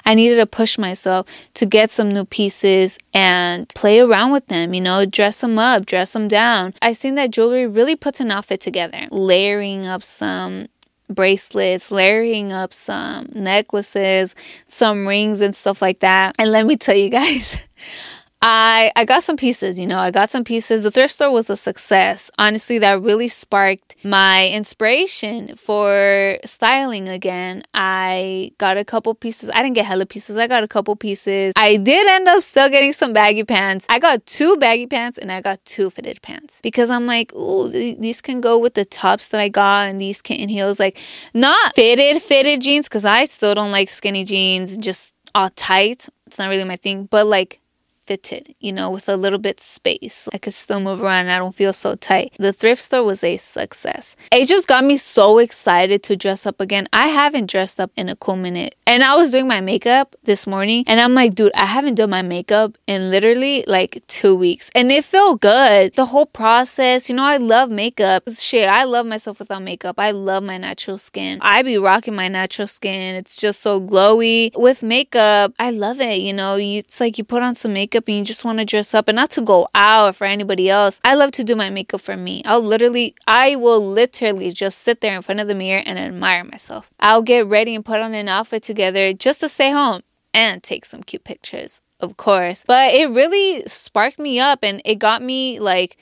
I 0.06 0.14
needed 0.14 0.36
to 0.36 0.46
push 0.46 0.78
myself 0.78 1.26
to 1.54 1.66
get 1.66 1.90
some 1.90 2.08
new 2.08 2.24
pieces 2.24 2.98
and 3.12 3.68
play 3.70 4.00
around 4.00 4.32
with 4.32 4.46
them, 4.46 4.72
you 4.74 4.80
know, 4.80 5.04
dress 5.04 5.40
them 5.40 5.58
up, 5.58 5.86
dress 5.86 6.12
them 6.12 6.28
down. 6.28 6.74
I 6.80 6.92
seen 6.92 7.14
that 7.16 7.30
jewelry 7.30 7.66
really 7.66 7.96
puts 7.96 8.20
an 8.20 8.30
outfit 8.30 8.60
together. 8.60 9.06
Layering 9.10 9.86
up 9.86 10.02
some 10.02 10.66
bracelets, 11.08 11.90
layering 11.90 12.52
up 12.52 12.72
some 12.72 13.28
necklaces, 13.34 14.34
some 14.66 15.06
rings 15.06 15.40
and 15.40 15.54
stuff 15.54 15.82
like 15.82 16.00
that. 16.00 16.34
And 16.38 16.50
let 16.50 16.66
me 16.66 16.76
tell 16.76 16.96
you 16.96 17.10
guys, 17.10 17.58
I 18.46 18.92
I 18.94 19.06
got 19.06 19.22
some 19.22 19.38
pieces, 19.38 19.78
you 19.78 19.86
know, 19.86 19.98
I 19.98 20.10
got 20.10 20.28
some 20.28 20.44
pieces. 20.44 20.82
The 20.82 20.90
thrift 20.90 21.14
store 21.14 21.30
was 21.30 21.48
a 21.48 21.56
success. 21.56 22.30
Honestly, 22.38 22.78
that 22.78 23.00
really 23.00 23.26
sparked 23.26 23.96
my 24.04 24.48
inspiration 24.48 25.56
for 25.56 26.36
styling 26.44 27.08
again. 27.08 27.62
I 27.72 28.52
got 28.58 28.76
a 28.76 28.84
couple 28.84 29.14
pieces. 29.14 29.48
I 29.54 29.62
didn't 29.62 29.76
get 29.76 29.86
hella 29.86 30.04
pieces. 30.04 30.36
I 30.36 30.46
got 30.46 30.62
a 30.62 30.68
couple 30.68 30.94
pieces. 30.94 31.54
I 31.56 31.78
did 31.78 32.06
end 32.06 32.28
up 32.28 32.42
still 32.42 32.68
getting 32.68 32.92
some 32.92 33.14
baggy 33.14 33.44
pants. 33.44 33.86
I 33.88 33.98
got 33.98 34.26
two 34.26 34.58
baggy 34.58 34.88
pants 34.88 35.16
and 35.16 35.32
I 35.32 35.40
got 35.40 35.64
two 35.64 35.88
fitted 35.88 36.20
pants 36.20 36.60
because 36.62 36.90
I'm 36.90 37.06
like, 37.06 37.32
ooh, 37.32 37.70
these 37.70 38.20
can 38.20 38.42
go 38.42 38.58
with 38.58 38.74
the 38.74 38.84
tops 38.84 39.28
that 39.28 39.40
I 39.40 39.48
got 39.48 39.88
and 39.88 39.98
these 39.98 40.20
kitten 40.20 40.50
heels. 40.50 40.78
Like, 40.78 40.98
not 41.32 41.74
fitted, 41.74 42.20
fitted 42.20 42.60
jeans 42.60 42.90
because 42.90 43.06
I 43.06 43.24
still 43.24 43.54
don't 43.54 43.72
like 43.72 43.88
skinny 43.88 44.24
jeans, 44.24 44.76
just 44.76 45.14
all 45.34 45.48
tight. 45.56 46.10
It's 46.26 46.38
not 46.38 46.50
really 46.50 46.64
my 46.64 46.76
thing, 46.76 47.06
but 47.06 47.26
like 47.26 47.60
fitted, 48.06 48.54
you 48.60 48.72
know, 48.72 48.90
with 48.90 49.08
a 49.08 49.16
little 49.16 49.38
bit 49.38 49.60
space. 49.60 50.28
I 50.32 50.38
could 50.38 50.54
still 50.54 50.80
move 50.80 51.02
around 51.02 51.28
I 51.28 51.38
don't 51.38 51.54
feel 51.54 51.72
so 51.72 51.94
tight. 51.94 52.34
The 52.38 52.52
thrift 52.52 52.82
store 52.82 53.02
was 53.02 53.24
a 53.24 53.36
success. 53.36 54.16
It 54.32 54.46
just 54.46 54.68
got 54.68 54.84
me 54.84 54.96
so 54.96 55.38
excited 55.38 56.02
to 56.04 56.16
dress 56.16 56.46
up 56.46 56.60
again. 56.60 56.86
I 56.92 57.08
haven't 57.08 57.50
dressed 57.50 57.80
up 57.80 57.90
in 57.96 58.08
a 58.08 58.16
cool 58.16 58.36
minute. 58.36 58.74
And 58.86 59.02
I 59.02 59.16
was 59.16 59.30
doing 59.30 59.48
my 59.48 59.60
makeup 59.60 60.14
this 60.24 60.46
morning 60.46 60.84
and 60.86 61.00
I'm 61.00 61.14
like, 61.14 61.34
dude, 61.34 61.52
I 61.54 61.64
haven't 61.66 61.94
done 61.94 62.10
my 62.10 62.22
makeup 62.22 62.76
in 62.86 63.10
literally 63.10 63.64
like 63.66 64.02
two 64.06 64.34
weeks. 64.34 64.70
And 64.74 64.90
it 64.92 65.04
felt 65.04 65.40
good. 65.40 65.94
The 65.94 66.06
whole 66.06 66.26
process, 66.26 67.08
you 67.08 67.14
know, 67.14 67.24
I 67.24 67.38
love 67.38 67.70
makeup. 67.70 68.24
Shit, 68.28 68.68
I 68.68 68.84
love 68.84 69.06
myself 69.06 69.38
without 69.38 69.62
makeup. 69.62 69.96
I 69.98 70.10
love 70.10 70.42
my 70.42 70.58
natural 70.58 70.98
skin. 70.98 71.38
I 71.40 71.62
be 71.62 71.78
rocking 71.78 72.14
my 72.14 72.28
natural 72.28 72.68
skin. 72.68 73.14
It's 73.14 73.40
just 73.40 73.60
so 73.62 73.80
glowy. 73.80 74.50
With 74.56 74.82
makeup, 74.82 75.52
I 75.58 75.70
love 75.70 76.00
it. 76.00 76.20
You 76.20 76.32
know, 76.32 76.56
you, 76.56 76.80
it's 76.80 77.00
like 77.00 77.18
you 77.18 77.24
put 77.24 77.42
on 77.42 77.54
some 77.54 77.72
makeup 77.72 77.93
makeup 77.94 78.08
and 78.08 78.18
you 78.18 78.24
just 78.24 78.44
want 78.44 78.58
to 78.58 78.64
dress 78.64 78.94
up 78.94 79.08
and 79.08 79.16
not 79.16 79.30
to 79.30 79.42
go 79.42 79.68
out 79.74 80.16
for 80.16 80.26
anybody 80.26 80.68
else. 80.68 81.00
I 81.04 81.14
love 81.14 81.30
to 81.32 81.44
do 81.44 81.54
my 81.54 81.70
makeup 81.70 82.00
for 82.00 82.16
me. 82.16 82.42
I'll 82.44 82.60
literally, 82.60 83.14
I 83.26 83.56
will 83.56 83.84
literally 83.86 84.50
just 84.50 84.78
sit 84.78 85.00
there 85.00 85.14
in 85.14 85.22
front 85.22 85.40
of 85.40 85.46
the 85.46 85.54
mirror 85.54 85.82
and 85.84 85.98
admire 85.98 86.44
myself. 86.44 86.90
I'll 86.98 87.22
get 87.22 87.46
ready 87.46 87.74
and 87.74 87.84
put 87.84 88.00
on 88.00 88.14
an 88.14 88.28
outfit 88.28 88.62
together 88.62 89.12
just 89.12 89.40
to 89.40 89.48
stay 89.48 89.70
home 89.70 90.02
and 90.32 90.62
take 90.62 90.84
some 90.84 91.02
cute 91.02 91.24
pictures, 91.24 91.80
of 92.00 92.16
course. 92.16 92.64
But 92.66 92.92
it 92.92 93.10
really 93.10 93.62
sparked 93.66 94.18
me 94.18 94.40
up 94.40 94.60
and 94.62 94.82
it 94.84 94.96
got 94.96 95.22
me 95.22 95.60
like, 95.60 95.96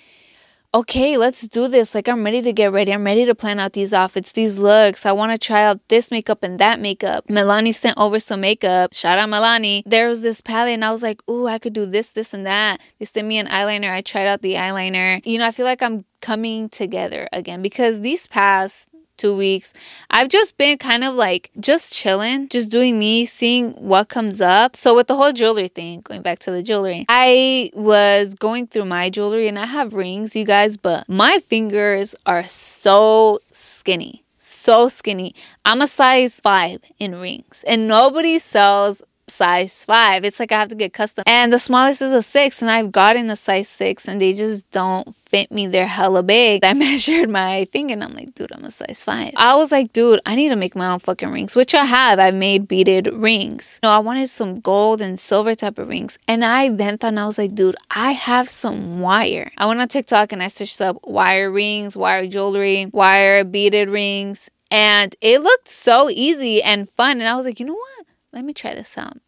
okay, 0.74 1.16
let's 1.16 1.46
do 1.48 1.68
this. 1.68 1.94
Like, 1.94 2.08
I'm 2.08 2.24
ready 2.24 2.42
to 2.42 2.52
get 2.52 2.72
ready. 2.72 2.92
I'm 2.92 3.04
ready 3.04 3.24
to 3.26 3.34
plan 3.34 3.58
out 3.58 3.72
these 3.72 3.92
outfits, 3.92 4.32
these 4.32 4.58
looks. 4.58 5.04
I 5.04 5.12
want 5.12 5.32
to 5.32 5.38
try 5.38 5.64
out 5.64 5.80
this 5.88 6.10
makeup 6.10 6.42
and 6.42 6.58
that 6.58 6.80
makeup. 6.80 7.26
Milani 7.28 7.74
sent 7.74 7.98
over 7.98 8.18
some 8.18 8.40
makeup. 8.40 8.94
Shout 8.94 9.18
out 9.18 9.28
Milani. 9.28 9.82
There 9.84 10.08
was 10.08 10.22
this 10.22 10.40
palette, 10.40 10.74
and 10.74 10.84
I 10.84 10.90
was 10.90 11.02
like, 11.02 11.22
ooh, 11.28 11.46
I 11.46 11.58
could 11.58 11.72
do 11.72 11.86
this, 11.86 12.10
this, 12.10 12.32
and 12.32 12.46
that. 12.46 12.80
They 12.98 13.04
sent 13.04 13.26
me 13.28 13.38
an 13.38 13.46
eyeliner. 13.48 13.92
I 13.92 14.00
tried 14.00 14.26
out 14.26 14.42
the 14.42 14.54
eyeliner. 14.54 15.24
You 15.26 15.38
know, 15.38 15.46
I 15.46 15.52
feel 15.52 15.66
like 15.66 15.82
I'm 15.82 16.04
coming 16.20 16.68
together 16.68 17.28
again 17.32 17.62
because 17.62 18.00
these 18.00 18.26
past 18.26 18.88
two 19.16 19.37
weeks. 19.37 19.73
I've 20.11 20.28
just 20.28 20.57
been 20.57 20.78
kind 20.78 21.04
of 21.04 21.14
like 21.14 21.50
just 21.59 21.92
chilling, 21.92 22.49
just 22.49 22.71
doing 22.71 22.99
me, 22.99 23.25
seeing 23.25 23.73
what 23.73 24.09
comes 24.09 24.40
up. 24.40 24.76
So, 24.76 24.95
with 24.95 25.07
the 25.07 25.16
whole 25.16 25.33
jewelry 25.33 25.69
thing, 25.69 26.00
going 26.00 26.23
back 26.23 26.38
to 26.40 26.50
the 26.50 26.62
jewelry, 26.62 27.04
I 27.09 27.71
was 27.75 28.35
going 28.35 28.66
through 28.66 28.87
my 28.87 29.11
jewelry 29.11 29.49
and 29.49 29.59
I 29.59 29.66
have 29.66 29.95
rings, 29.95 30.35
you 30.37 30.45
guys, 30.45 30.76
but 30.76 31.09
my 31.09 31.38
fingers 31.49 32.14
are 32.26 32.47
so 32.47 33.40
skinny. 33.52 34.25
So 34.38 34.88
skinny. 34.88 35.37
I'm 35.64 35.81
a 35.81 35.87
size 35.87 36.40
five 36.40 36.81
in 36.99 37.14
rings, 37.14 37.64
and 37.64 37.87
nobody 37.87 38.40
sells 38.40 39.00
size 39.28 39.84
five. 39.84 40.24
It's 40.24 40.40
like 40.40 40.52
I 40.52 40.60
have 40.60 40.68
to 40.68 40.74
get 40.74 40.92
custom. 40.92 41.24
And 41.26 41.52
the 41.52 41.58
smallest 41.58 42.02
is 42.02 42.12
a 42.12 42.22
six, 42.22 42.62
and 42.62 42.70
I've 42.70 42.92
gotten 42.92 43.30
a 43.30 43.36
size 43.36 43.68
six, 43.68 44.08
and 44.08 44.20
they 44.20 44.32
just 44.32 44.70
don't 44.70 45.14
fit 45.26 45.50
me. 45.50 45.66
They're 45.66 45.86
hella 45.86 46.22
big. 46.22 46.64
I 46.64 46.74
measured 46.74 47.30
my 47.30 47.64
finger, 47.66 47.94
and 47.94 48.04
I'm 48.04 48.14
like, 48.14 48.34
dude, 48.34 48.52
I'm 48.52 48.64
a 48.64 48.70
size 48.70 49.04
five. 49.04 49.32
I 49.36 49.56
was 49.56 49.72
like, 49.72 49.92
dude, 49.92 50.20
I 50.26 50.34
need 50.34 50.50
to 50.50 50.56
make 50.56 50.76
my 50.76 50.92
own 50.92 50.98
fucking 50.98 51.30
rings, 51.30 51.56
which 51.56 51.74
I 51.74 51.84
have. 51.84 52.18
I've 52.18 52.34
made 52.34 52.68
beaded 52.68 53.08
rings. 53.12 53.80
You 53.82 53.88
know, 53.88 53.94
I 53.94 53.98
wanted 53.98 54.28
some 54.28 54.60
gold 54.60 55.00
and 55.00 55.18
silver 55.18 55.54
type 55.54 55.78
of 55.78 55.88
rings. 55.88 56.18
And 56.28 56.44
I 56.44 56.68
then 56.70 56.98
thought, 56.98 57.16
I 57.16 57.26
was 57.26 57.38
like, 57.38 57.54
dude, 57.54 57.76
I 57.90 58.12
have 58.12 58.48
some 58.48 59.00
wire. 59.00 59.50
I 59.56 59.66
went 59.66 59.80
on 59.80 59.88
TikTok 59.88 60.32
and 60.32 60.42
I 60.42 60.48
searched 60.48 60.80
up 60.80 60.98
wire 61.06 61.50
rings, 61.50 61.96
wire 61.96 62.26
jewelry, 62.26 62.86
wire 62.86 63.44
beaded 63.44 63.88
rings. 63.88 64.50
And 64.70 65.14
it 65.20 65.42
looked 65.42 65.68
so 65.68 66.08
easy 66.08 66.62
and 66.62 66.88
fun. 66.90 67.20
And 67.20 67.28
I 67.28 67.36
was 67.36 67.44
like, 67.44 67.60
you 67.60 67.66
know 67.66 67.74
what? 67.74 68.01
Let 68.32 68.44
me 68.44 68.52
try 68.52 68.74
this 68.74 68.96
out. 68.96 69.18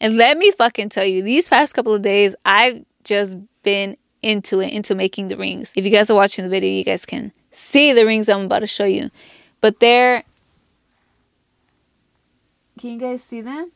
And 0.00 0.16
let 0.16 0.38
me 0.38 0.50
fucking 0.52 0.88
tell 0.88 1.04
you, 1.04 1.22
these 1.22 1.48
past 1.48 1.74
couple 1.74 1.94
of 1.94 2.02
days, 2.02 2.34
I've 2.44 2.84
just 3.04 3.36
been 3.62 3.96
into 4.22 4.60
it, 4.60 4.72
into 4.72 4.94
making 4.94 5.28
the 5.28 5.36
rings. 5.36 5.72
If 5.76 5.84
you 5.84 5.90
guys 5.90 6.10
are 6.10 6.16
watching 6.16 6.44
the 6.44 6.50
video, 6.50 6.70
you 6.70 6.84
guys 6.84 7.04
can 7.04 7.32
see 7.50 7.92
the 7.92 8.06
rings 8.06 8.28
I'm 8.28 8.46
about 8.46 8.60
to 8.60 8.66
show 8.66 8.84
you. 8.84 9.10
But 9.60 9.80
they're. 9.80 10.24
Can 12.78 12.90
you 12.90 12.98
guys 12.98 13.22
see 13.22 13.40
them? 13.40 13.72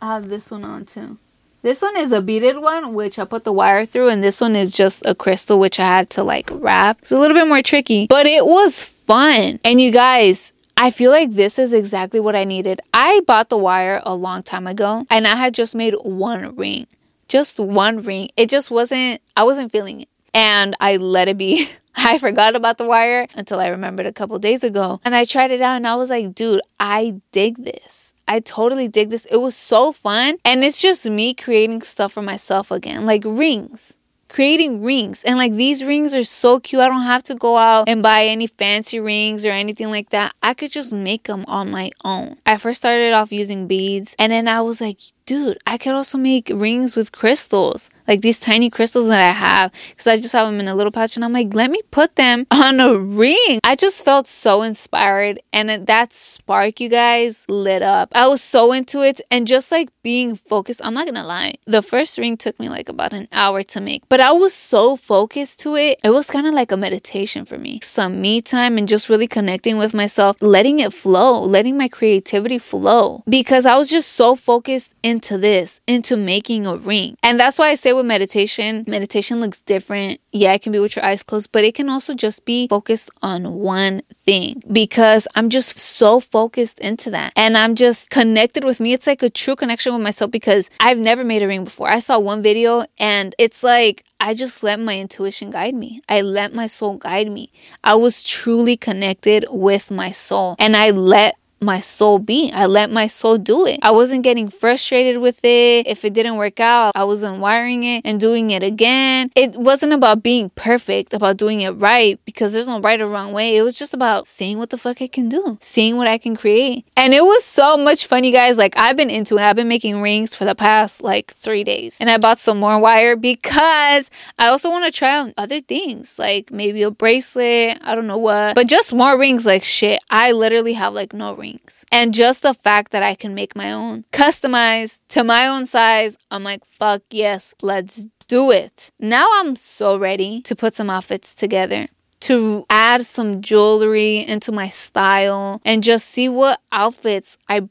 I 0.00 0.14
have 0.14 0.28
this 0.28 0.50
one 0.50 0.64
on 0.64 0.86
too. 0.86 1.18
This 1.62 1.80
one 1.80 1.96
is 1.96 2.10
a 2.10 2.20
beaded 2.20 2.58
one, 2.58 2.92
which 2.92 3.20
I 3.20 3.24
put 3.24 3.44
the 3.44 3.52
wire 3.52 3.84
through, 3.86 4.08
and 4.08 4.24
this 4.24 4.40
one 4.40 4.56
is 4.56 4.76
just 4.76 5.06
a 5.06 5.14
crystal, 5.14 5.60
which 5.60 5.78
I 5.78 5.86
had 5.86 6.10
to 6.10 6.24
like 6.24 6.50
wrap. 6.52 6.98
It's 6.98 7.12
a 7.12 7.18
little 7.18 7.36
bit 7.36 7.46
more 7.46 7.62
tricky, 7.62 8.08
but 8.08 8.26
it 8.26 8.44
was 8.44 8.82
fun. 8.82 9.60
And 9.62 9.80
you 9.80 9.92
guys, 9.92 10.52
I 10.82 10.90
feel 10.90 11.12
like 11.12 11.30
this 11.30 11.60
is 11.60 11.72
exactly 11.72 12.18
what 12.18 12.34
I 12.34 12.42
needed. 12.42 12.80
I 12.92 13.20
bought 13.20 13.50
the 13.50 13.56
wire 13.56 14.02
a 14.02 14.16
long 14.16 14.42
time 14.42 14.66
ago 14.66 15.06
and 15.10 15.28
I 15.28 15.36
had 15.36 15.54
just 15.54 15.76
made 15.76 15.94
one 16.02 16.56
ring. 16.56 16.88
Just 17.28 17.60
one 17.60 18.02
ring. 18.02 18.30
It 18.36 18.50
just 18.50 18.68
wasn't, 18.68 19.22
I 19.36 19.44
wasn't 19.44 19.70
feeling 19.70 20.00
it. 20.00 20.08
And 20.34 20.74
I 20.80 20.96
let 20.96 21.28
it 21.28 21.38
be. 21.38 21.68
I 21.94 22.18
forgot 22.18 22.56
about 22.56 22.78
the 22.78 22.86
wire 22.88 23.28
until 23.34 23.60
I 23.60 23.68
remembered 23.68 24.06
a 24.06 24.12
couple 24.12 24.36
days 24.40 24.64
ago. 24.64 25.00
And 25.04 25.14
I 25.14 25.24
tried 25.24 25.52
it 25.52 25.60
out 25.60 25.76
and 25.76 25.86
I 25.86 25.94
was 25.94 26.10
like, 26.10 26.34
dude, 26.34 26.62
I 26.80 27.20
dig 27.30 27.62
this. 27.62 28.12
I 28.26 28.40
totally 28.40 28.88
dig 28.88 29.10
this. 29.10 29.24
It 29.26 29.36
was 29.36 29.54
so 29.54 29.92
fun. 29.92 30.38
And 30.44 30.64
it's 30.64 30.82
just 30.82 31.08
me 31.08 31.32
creating 31.32 31.82
stuff 31.82 32.14
for 32.14 32.22
myself 32.22 32.72
again, 32.72 33.06
like 33.06 33.22
rings 33.24 33.94
creating 34.32 34.82
rings. 34.82 35.22
And 35.24 35.36
like 35.36 35.52
these 35.52 35.84
rings 35.84 36.14
are 36.14 36.24
so 36.24 36.58
cute. 36.58 36.80
I 36.80 36.88
don't 36.88 37.02
have 37.02 37.22
to 37.24 37.34
go 37.34 37.56
out 37.56 37.88
and 37.88 38.02
buy 38.02 38.24
any 38.24 38.46
fancy 38.46 38.98
rings 38.98 39.44
or 39.44 39.50
anything 39.50 39.90
like 39.90 40.10
that. 40.10 40.34
I 40.42 40.54
could 40.54 40.72
just 40.72 40.92
make 40.92 41.24
them 41.24 41.44
on 41.46 41.70
my 41.70 41.90
own. 42.02 42.38
I 42.46 42.56
first 42.56 42.78
started 42.78 43.12
off 43.12 43.30
using 43.30 43.66
beads 43.66 44.16
and 44.18 44.32
then 44.32 44.48
I 44.48 44.62
was 44.62 44.80
like, 44.80 44.98
dude, 45.26 45.58
I 45.66 45.78
could 45.78 45.92
also 45.92 46.18
make 46.18 46.50
rings 46.54 46.96
with 46.96 47.12
crystals, 47.12 47.90
like 48.06 48.20
these 48.20 48.38
tiny 48.38 48.70
crystals 48.70 49.08
that 49.08 49.20
I 49.20 49.32
have, 49.32 49.72
because 49.90 50.06
I 50.06 50.16
just 50.16 50.32
have 50.32 50.46
them 50.46 50.60
in 50.60 50.68
a 50.68 50.74
little 50.74 50.92
pouch. 50.92 51.16
And 51.16 51.24
I'm 51.24 51.32
like, 51.32 51.54
let 51.54 51.70
me 51.70 51.80
put 51.90 52.16
them 52.16 52.46
on 52.50 52.80
a 52.80 52.98
ring. 52.98 53.60
I 53.64 53.76
just 53.76 54.04
felt 54.04 54.28
so 54.28 54.62
inspired. 54.62 55.40
And 55.52 55.86
that 55.86 56.12
spark, 56.12 56.80
you 56.80 56.88
guys, 56.88 57.46
lit 57.48 57.82
up. 57.82 58.10
I 58.14 58.26
was 58.28 58.42
so 58.42 58.72
into 58.72 59.02
it. 59.02 59.20
And 59.30 59.46
just 59.46 59.72
like 59.72 59.88
being 60.02 60.36
focused, 60.36 60.80
I'm 60.84 60.94
not 60.94 61.06
gonna 61.06 61.24
lie, 61.24 61.54
the 61.66 61.82
first 61.82 62.18
ring 62.18 62.36
took 62.36 62.58
me 62.58 62.68
like 62.68 62.88
about 62.88 63.12
an 63.12 63.28
hour 63.32 63.62
to 63.62 63.80
make, 63.80 64.02
but 64.08 64.20
I 64.20 64.32
was 64.32 64.52
so 64.52 64.96
focused 64.96 65.60
to 65.60 65.76
it. 65.76 66.00
It 66.02 66.10
was 66.10 66.28
kind 66.28 66.46
of 66.46 66.54
like 66.54 66.72
a 66.72 66.76
meditation 66.76 67.44
for 67.44 67.58
me. 67.58 67.80
Some 67.82 68.20
me 68.20 68.42
time 68.42 68.78
and 68.78 68.88
just 68.88 69.08
really 69.08 69.26
connecting 69.26 69.76
with 69.76 69.94
myself, 69.94 70.36
letting 70.40 70.80
it 70.80 70.92
flow, 70.92 71.40
letting 71.40 71.76
my 71.76 71.88
creativity 71.88 72.58
flow, 72.58 73.22
because 73.28 73.64
I 73.64 73.76
was 73.76 73.90
just 73.90 74.12
so 74.12 74.34
focused 74.34 74.94
in 75.02 75.20
into 75.22 75.38
this, 75.38 75.80
into 75.86 76.16
making 76.16 76.66
a 76.66 76.76
ring. 76.76 77.16
And 77.22 77.38
that's 77.38 77.56
why 77.56 77.68
I 77.68 77.76
say 77.76 77.92
with 77.92 78.06
meditation, 78.06 78.84
meditation 78.88 79.40
looks 79.40 79.62
different. 79.62 80.20
Yeah, 80.32 80.52
it 80.54 80.62
can 80.62 80.72
be 80.72 80.80
with 80.80 80.96
your 80.96 81.04
eyes 81.04 81.22
closed, 81.22 81.52
but 81.52 81.64
it 81.64 81.76
can 81.76 81.88
also 81.88 82.12
just 82.14 82.44
be 82.44 82.66
focused 82.66 83.08
on 83.22 83.54
one 83.54 84.02
thing 84.24 84.62
because 84.72 85.28
I'm 85.36 85.48
just 85.48 85.78
so 85.78 86.18
focused 86.18 86.80
into 86.80 87.10
that. 87.10 87.32
And 87.36 87.56
I'm 87.56 87.76
just 87.76 88.10
connected 88.10 88.64
with 88.64 88.80
me. 88.80 88.94
It's 88.94 89.06
like 89.06 89.22
a 89.22 89.30
true 89.30 89.54
connection 89.54 89.92
with 89.92 90.02
myself 90.02 90.32
because 90.32 90.70
I've 90.80 90.98
never 90.98 91.22
made 91.22 91.42
a 91.42 91.46
ring 91.46 91.64
before. 91.64 91.88
I 91.88 92.00
saw 92.00 92.18
one 92.18 92.42
video 92.42 92.84
and 92.98 93.32
it's 93.38 93.62
like 93.62 94.04
I 94.18 94.34
just 94.34 94.62
let 94.62 94.78
my 94.80 94.98
intuition 94.98 95.50
guide 95.50 95.74
me. 95.74 96.00
I 96.08 96.20
let 96.22 96.54
my 96.54 96.66
soul 96.66 96.96
guide 96.96 97.30
me. 97.30 97.50
I 97.84 97.94
was 97.94 98.22
truly 98.22 98.76
connected 98.76 99.46
with 99.50 99.90
my 99.90 100.10
soul 100.10 100.56
and 100.58 100.76
I 100.76 100.90
let 100.90 101.36
my 101.62 101.80
soul 101.80 102.18
be. 102.18 102.50
I 102.52 102.66
let 102.66 102.90
my 102.90 103.06
soul 103.06 103.38
do 103.38 103.66
it. 103.66 103.78
I 103.82 103.90
wasn't 103.92 104.24
getting 104.24 104.48
frustrated 104.48 105.18
with 105.18 105.44
it. 105.44 105.86
If 105.86 106.04
it 106.04 106.12
didn't 106.12 106.36
work 106.36 106.60
out, 106.60 106.92
I 106.94 107.04
wasn't 107.04 107.40
wiring 107.40 107.84
it 107.84 108.02
and 108.04 108.18
doing 108.18 108.50
it 108.50 108.62
again. 108.62 109.30
It 109.34 109.54
wasn't 109.56 109.92
about 109.92 110.22
being 110.22 110.50
perfect, 110.50 111.14
about 111.14 111.36
doing 111.36 111.60
it 111.60 111.70
right, 111.70 112.20
because 112.24 112.52
there's 112.52 112.66
no 112.66 112.80
right 112.80 113.00
or 113.00 113.06
wrong 113.06 113.32
way. 113.32 113.56
It 113.56 113.62
was 113.62 113.78
just 113.78 113.94
about 113.94 114.26
seeing 114.26 114.58
what 114.58 114.70
the 114.70 114.78
fuck 114.78 115.00
I 115.00 115.06
can 115.06 115.28
do, 115.28 115.58
seeing 115.60 115.96
what 115.96 116.08
I 116.08 116.18
can 116.18 116.36
create. 116.36 116.84
And 116.96 117.14
it 117.14 117.24
was 117.24 117.44
so 117.44 117.76
much 117.76 118.06
fun, 118.06 118.24
you 118.24 118.32
guys. 118.32 118.58
Like, 118.58 118.74
I've 118.76 118.96
been 118.96 119.10
into 119.10 119.36
it. 119.36 119.42
I've 119.42 119.56
been 119.56 119.68
making 119.68 120.00
rings 120.00 120.34
for 120.34 120.44
the 120.44 120.54
past 120.54 121.02
like 121.02 121.32
three 121.32 121.64
days. 121.64 121.98
And 122.00 122.10
I 122.10 122.18
bought 122.18 122.38
some 122.38 122.58
more 122.58 122.78
wire 122.78 123.16
because 123.16 124.10
I 124.38 124.48
also 124.48 124.70
want 124.70 124.84
to 124.84 124.90
try 124.90 125.16
out 125.16 125.32
other 125.36 125.60
things, 125.60 126.18
like 126.18 126.50
maybe 126.50 126.82
a 126.82 126.90
bracelet. 126.90 127.78
I 127.82 127.94
don't 127.94 128.06
know 128.06 128.18
what, 128.18 128.56
but 128.56 128.66
just 128.66 128.92
more 128.92 129.18
rings. 129.18 129.46
Like, 129.46 129.64
shit, 129.64 130.02
I 130.10 130.32
literally 130.32 130.72
have 130.72 130.92
like 130.92 131.12
no 131.12 131.34
rings 131.34 131.51
And 131.90 132.14
just 132.14 132.42
the 132.42 132.54
fact 132.54 132.92
that 132.92 133.02
I 133.02 133.14
can 133.14 133.34
make 133.34 133.56
my 133.56 133.72
own, 133.72 134.04
customized 134.12 135.00
to 135.08 135.24
my 135.24 135.46
own 135.46 135.66
size, 135.66 136.16
I'm 136.30 136.44
like, 136.44 136.64
fuck 136.64 137.02
yes, 137.10 137.54
let's 137.62 138.06
do 138.28 138.50
it. 138.50 138.90
Now 138.98 139.26
I'm 139.34 139.56
so 139.56 139.96
ready 139.96 140.40
to 140.42 140.56
put 140.56 140.74
some 140.74 140.90
outfits 140.90 141.34
together 141.34 141.88
to 142.22 142.64
add 142.70 143.04
some 143.04 143.42
jewelry 143.42 144.18
into 144.18 144.52
my 144.52 144.68
style 144.68 145.60
and 145.64 145.82
just 145.82 146.08
see 146.08 146.28
what 146.28 146.60
outfits 146.70 147.36
I 147.48 147.68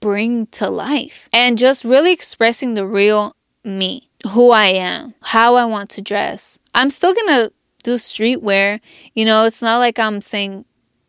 bring 0.00 0.46
to 0.46 0.70
life 0.70 1.28
and 1.32 1.58
just 1.58 1.84
really 1.84 2.12
expressing 2.12 2.72
the 2.74 2.86
real 2.86 3.36
me, 3.62 4.08
who 4.30 4.50
I 4.50 4.68
am, 4.68 5.14
how 5.20 5.54
I 5.56 5.66
want 5.66 5.90
to 5.90 6.02
dress. 6.02 6.58
I'm 6.74 6.88
still 6.88 7.12
gonna 7.12 7.50
do 7.82 7.96
streetwear. 7.96 8.80
You 9.14 9.26
know, 9.26 9.44
it's 9.44 9.60
not 9.60 9.78
like 9.78 9.98
I'm 9.98 10.22
saying 10.22 10.64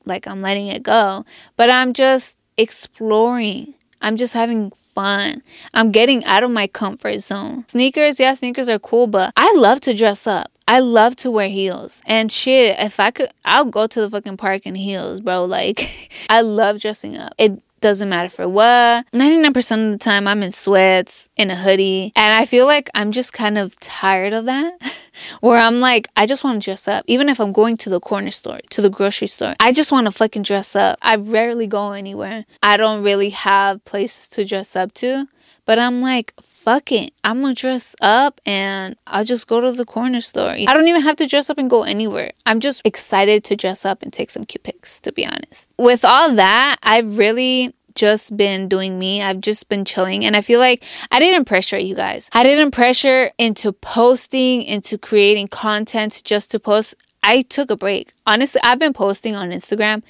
like 0.06 0.28
I'm 0.28 0.42
letting 0.42 0.68
it 0.68 0.84
go, 0.84 1.26
but 1.58 1.70
I'm 1.70 1.94
just 1.94 2.38
exploring. 2.58 3.74
I'm 4.02 4.18
just 4.18 4.34
having 4.34 4.72
fun. 4.94 5.42
I'm 5.74 5.92
getting 5.92 6.24
out 6.26 6.44
of 6.44 6.52
my 6.52 6.68
comfort 6.68 7.20
zone. 7.20 7.66
Sneakers, 7.68 8.20
yeah, 8.20 8.34
sneakers 8.34 8.70
are 8.70 8.80
cool, 8.80 9.08
but 9.08 9.34
I 9.38 9.54
love 9.56 9.80
to 9.82 9.94
dress 9.94 10.28
up. 10.28 10.52
I 10.68 10.80
love 10.80 11.16
to 11.18 11.32
wear 11.32 11.50
heels. 11.50 12.02
And 12.06 12.32
shit, 12.32 12.78
if 12.80 13.00
I 13.00 13.12
could, 13.12 13.30
I'll 13.44 13.66
go 13.66 13.88
to 13.88 14.02
the 14.02 14.10
fucking 14.10 14.38
park 14.38 14.66
in 14.66 14.76
heels, 14.76 15.20
bro. 15.20 15.46
Like, 15.52 16.10
I 16.30 16.42
love 16.42 16.80
dressing 16.80 17.18
up. 17.18 17.34
It 17.38 17.62
doesn't 17.82 18.08
matter 18.08 18.30
for 18.30 18.48
what. 18.48 19.06
99% 19.12 19.86
of 19.86 19.92
the 19.92 19.98
time, 19.98 20.28
I'm 20.28 20.44
in 20.44 20.52
sweats, 20.52 21.30
in 21.36 21.52
a 21.52 21.56
hoodie. 21.56 22.14
And 22.16 22.34
I 22.34 22.46
feel 22.46 22.66
like 22.68 22.90
I'm 22.96 23.12
just 23.12 23.34
kind 23.34 23.58
of 23.58 23.78
tired 23.82 24.32
of 24.34 24.46
that. 24.46 24.74
Where 25.42 25.58
I'm 25.58 25.80
like, 25.80 26.08
I 26.16 26.26
just 26.26 26.44
want 26.44 26.62
to 26.62 26.66
dress 26.66 26.88
up. 26.88 27.04
Even 27.08 27.30
if 27.30 27.40
I'm 27.40 27.52
going 27.52 27.78
to 27.78 27.90
the 27.90 28.00
corner 28.00 28.32
store, 28.32 28.60
to 28.70 28.82
the 28.82 28.90
grocery 28.90 29.28
store, 29.28 29.56
I 29.60 29.72
just 29.74 29.92
want 29.92 30.06
to 30.08 30.12
fucking 30.12 30.44
dress 30.44 30.76
up. 30.76 30.98
I 31.02 31.16
rarely 31.16 31.68
go 31.68 31.92
anywhere. 31.92 32.46
I 32.62 32.78
don't 32.78 33.04
really 33.04 33.30
have 33.30 33.84
places 33.86 34.28
to 34.30 34.46
dress 34.46 34.76
up 34.76 34.94
to. 34.96 35.28
But 35.66 35.80
I'm 35.80 36.02
like, 36.02 36.34
fuck 36.42 36.92
it. 36.92 37.14
I'm 37.24 37.42
gonna 37.42 37.54
dress 37.54 37.96
up 38.02 38.42
and 38.46 38.96
I'll 39.08 39.26
just 39.26 39.48
go 39.48 39.62
to 39.62 39.72
the 39.72 39.86
corner 39.86 40.22
store. 40.22 40.50
I 40.50 40.66
don't 40.66 40.88
even 40.88 41.02
have 41.02 41.16
to 41.18 41.28
dress 41.28 41.50
up 41.50 41.58
and 41.58 41.70
go 41.70 41.84
anywhere. 41.84 42.32
I'm 42.46 42.60
just 42.60 42.86
excited 42.86 43.44
to 43.46 43.56
dress 43.56 43.86
up 43.86 44.04
and 44.04 44.12
take 44.12 44.30
some 44.30 44.44
cute 44.44 44.64
pics, 44.64 45.00
to 45.02 45.12
be 45.12 45.26
honest. 45.26 45.70
With 45.78 46.04
all 46.06 46.34
that, 46.36 46.78
I 46.84 47.02
really 47.02 47.74
just 47.96 48.36
been 48.36 48.68
doing 48.68 48.98
me. 48.98 49.22
I've 49.22 49.42
just 49.42 49.70
been 49.70 49.86
chilling. 49.86 50.26
And 50.26 50.36
I 50.36 50.42
feel 50.42 50.60
like 50.60 50.84
I 51.12 51.20
didn't 51.20 51.46
pressure 51.46 51.78
you 51.78 51.96
guys. 51.96 52.30
I 52.34 52.44
didn't 52.44 52.72
pressure 52.72 53.32
into 53.38 53.72
posting, 53.72 54.64
into 54.64 54.98
creating 54.98 55.48
content 55.48 56.22
just 56.24 56.52
to 56.52 56.60
post. 56.60 56.96
I 57.24 57.44
took 57.44 57.70
a 57.70 57.78
break. 57.78 58.14
Honestly, 58.26 58.62
I've 58.64 58.80
been 58.80 58.94
posting 58.94 59.36
on 59.36 59.52
Instagram 59.52 60.04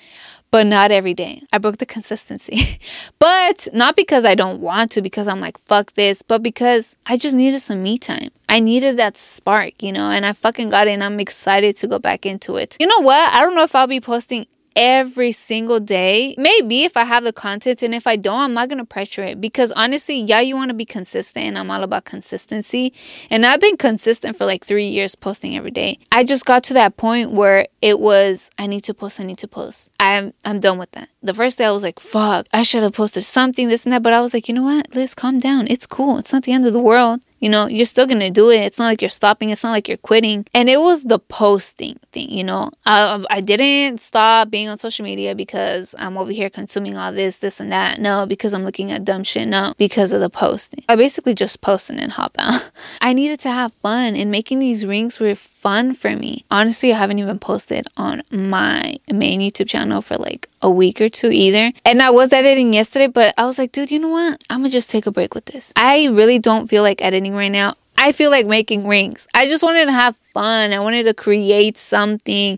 but 0.52 0.68
not 0.68 0.92
every 0.92 1.14
day. 1.14 1.42
I 1.54 1.58
broke 1.58 1.78
the 1.78 1.86
consistency. 1.86 2.80
but 3.20 3.70
not 3.74 3.96
because 3.96 4.26
I 4.26 4.36
don't 4.36 4.60
want 4.60 4.92
to, 4.92 5.02
because 5.02 5.28
I'm 5.28 5.40
like, 5.40 5.58
fuck 5.66 5.94
this, 5.94 6.22
but 6.22 6.44
because 6.44 6.98
I 7.06 7.18
just 7.18 7.36
needed 7.36 7.62
some 7.62 7.82
me 7.82 7.98
time. 7.98 8.30
I 8.50 8.60
needed 8.60 8.98
that 8.98 9.16
spark, 9.16 9.82
you 9.82 9.94
know, 9.94 10.12
and 10.12 10.26
I 10.26 10.34
fucking 10.34 10.70
got 10.70 10.88
it 10.88 10.92
and 10.92 11.04
I'm 11.04 11.22
excited 11.22 11.78
to 11.78 11.88
go 11.88 12.00
back 12.00 12.26
into 12.26 12.58
it. 12.58 12.76
You 12.82 12.88
know 12.88 13.00
what? 13.00 13.34
I 13.34 13.40
don't 13.40 13.56
know 13.56 13.64
if 13.64 13.74
I'll 13.74 13.88
be 13.88 14.02
posting 14.02 14.46
every 14.76 15.32
single 15.32 15.80
day. 15.80 16.36
Maybe 16.38 16.84
if 16.84 16.96
I 16.96 17.04
have 17.04 17.24
the 17.24 17.34
content 17.34 17.84
and 17.84 17.94
if 17.94 18.08
I 18.08 18.16
don't, 18.16 18.40
I'm 18.40 18.54
not 18.54 18.70
going 18.70 18.78
to 18.78 18.86
pressure 18.86 19.24
it 19.24 19.42
because 19.42 19.72
honestly, 19.74 20.20
yeah, 20.20 20.40
you 20.40 20.56
want 20.56 20.70
to 20.70 20.76
be 20.76 20.86
consistent 20.86 21.46
and 21.46 21.58
I'm 21.58 21.70
all 21.70 21.84
about 21.84 22.06
consistency. 22.06 22.94
And 23.30 23.46
I've 23.46 23.60
been 23.60 23.78
consistent 23.78 24.38
for 24.38 24.46
like 24.46 24.66
3 24.66 24.86
years 24.86 25.16
posting 25.16 25.58
every 25.58 25.72
day. 25.72 26.00
I 26.12 26.24
just 26.24 26.46
got 26.46 26.64
to 26.66 26.74
that 26.76 26.98
point 26.98 27.32
where 27.32 27.68
it 27.82 28.00
was 28.00 28.50
I 28.58 28.68
need 28.68 28.84
to 28.86 28.94
post, 28.94 29.20
I 29.20 29.24
need 29.24 29.40
to 29.40 29.48
post. 29.48 29.92
I'm 30.00 30.34
I'm 30.46 30.60
done 30.60 30.78
with 30.78 30.92
that. 30.92 31.10
The 31.22 31.34
first 31.34 31.58
day 31.58 31.66
I 31.66 31.72
was 31.72 31.84
like, 31.84 32.00
fuck, 32.00 32.48
I 32.54 32.64
should 32.64 32.84
have 32.84 32.94
posted 32.94 33.24
something 33.24 33.68
this 33.68 33.86
and 33.86 33.94
that, 33.94 34.04
but 34.04 34.14
I 34.14 34.22
was 34.22 34.34
like, 34.34 34.48
you 34.48 34.56
know 34.56 34.64
what? 34.64 34.96
Lis, 34.96 35.14
calm 35.14 35.40
down. 35.40 35.68
It's 35.68 35.86
cool. 35.86 36.18
It's 36.18 36.34
not 36.34 36.44
the 36.44 36.54
end 36.54 36.66
of 36.66 36.74
the 36.74 36.80
world. 36.80 37.22
You 37.42 37.50
know, 37.50 37.68
you're 37.68 37.86
still 37.86 38.06
gonna 38.06 38.30
do 38.30 38.50
it. 38.52 38.60
It's 38.60 38.78
not 38.78 38.86
like 38.86 39.02
you're 39.02 39.10
stopping. 39.10 39.50
It's 39.50 39.64
not 39.64 39.72
like 39.72 39.88
you're 39.88 39.98
quitting. 39.98 40.46
And 40.54 40.70
it 40.70 40.80
was 40.80 41.04
the 41.04 41.20
posting 41.20 42.00
thing. 42.14 42.30
You 42.30 42.44
know, 42.44 42.72
I 42.86 43.24
I 43.30 43.42
didn't 43.42 44.00
stop 44.00 44.50
being 44.50 44.70
on 44.70 44.78
social 44.78 45.04
media 45.04 45.36
because 45.36 45.96
I'm 45.98 46.18
over 46.18 46.32
here 46.32 46.50
consuming 46.50 46.96
all 46.98 47.12
this, 47.12 47.40
this, 47.40 47.60
and 47.60 47.72
that. 47.72 48.00
No, 48.00 48.26
because 48.26 48.54
I'm 48.54 48.64
looking 48.64 48.92
at 48.92 49.04
dumb 49.04 49.24
shit. 49.24 49.48
No, 49.48 49.74
because 49.78 50.14
of 50.14 50.22
the 50.22 50.30
posting. 50.30 50.86
I 50.88 50.96
basically 50.96 51.34
just 51.34 51.62
post 51.62 51.90
and 51.90 52.00
then 52.00 52.12
hop 52.12 52.36
out. 52.40 52.71
I 53.02 53.14
needed 53.14 53.40
to 53.42 53.50
have 53.50 53.74
fun, 53.74 54.16
and 54.16 54.32
making 54.32 54.60
these 54.60 54.86
rings 54.86 55.20
were 55.20 55.36
fun 55.36 55.94
for 55.94 56.16
me. 56.16 56.46
Honestly, 56.50 56.94
I 56.94 56.98
haven't 56.98 57.20
even 57.20 57.40
posted 57.40 57.88
on 57.98 58.24
my 58.32 58.96
main 59.12 59.42
YouTube 59.42 59.68
channel 59.68 60.02
for 60.02 60.18
like 60.18 60.48
a 60.62 60.70
week 60.70 61.02
or 61.02 61.10
two 61.10 61.32
either. 61.32 61.72
And 61.86 62.02
I 62.02 62.10
was 62.10 62.34
editing 62.34 62.74
yesterday, 62.74 63.08
but 63.08 63.34
I 63.38 63.46
was 63.46 63.58
like, 63.58 63.72
dude, 63.72 63.92
you 63.92 64.00
know 64.00 64.10
what? 64.10 64.44
I'm 64.50 64.60
gonna 64.60 64.70
just 64.70 64.90
take 64.90 65.06
a 65.06 65.12
break 65.12 65.36
with 65.36 65.46
this. 65.46 65.74
I 65.76 66.08
really 66.08 66.40
don't 66.40 66.68
feel 66.68 66.84
like 66.84 67.02
editing 67.02 67.34
right 67.34 67.50
now. 67.50 67.76
I 67.98 68.14
feel 68.14 68.32
like 68.32 68.48
making 68.48 68.88
rings. 68.88 69.28
I 69.34 69.48
just 69.48 69.62
wanted 69.62 69.86
to 69.86 69.92
have 69.92 70.18
fun. 70.34 70.74
I 70.74 70.80
wanted 70.80 71.04
to 71.04 71.14
create 71.14 71.78
something. 71.78 72.58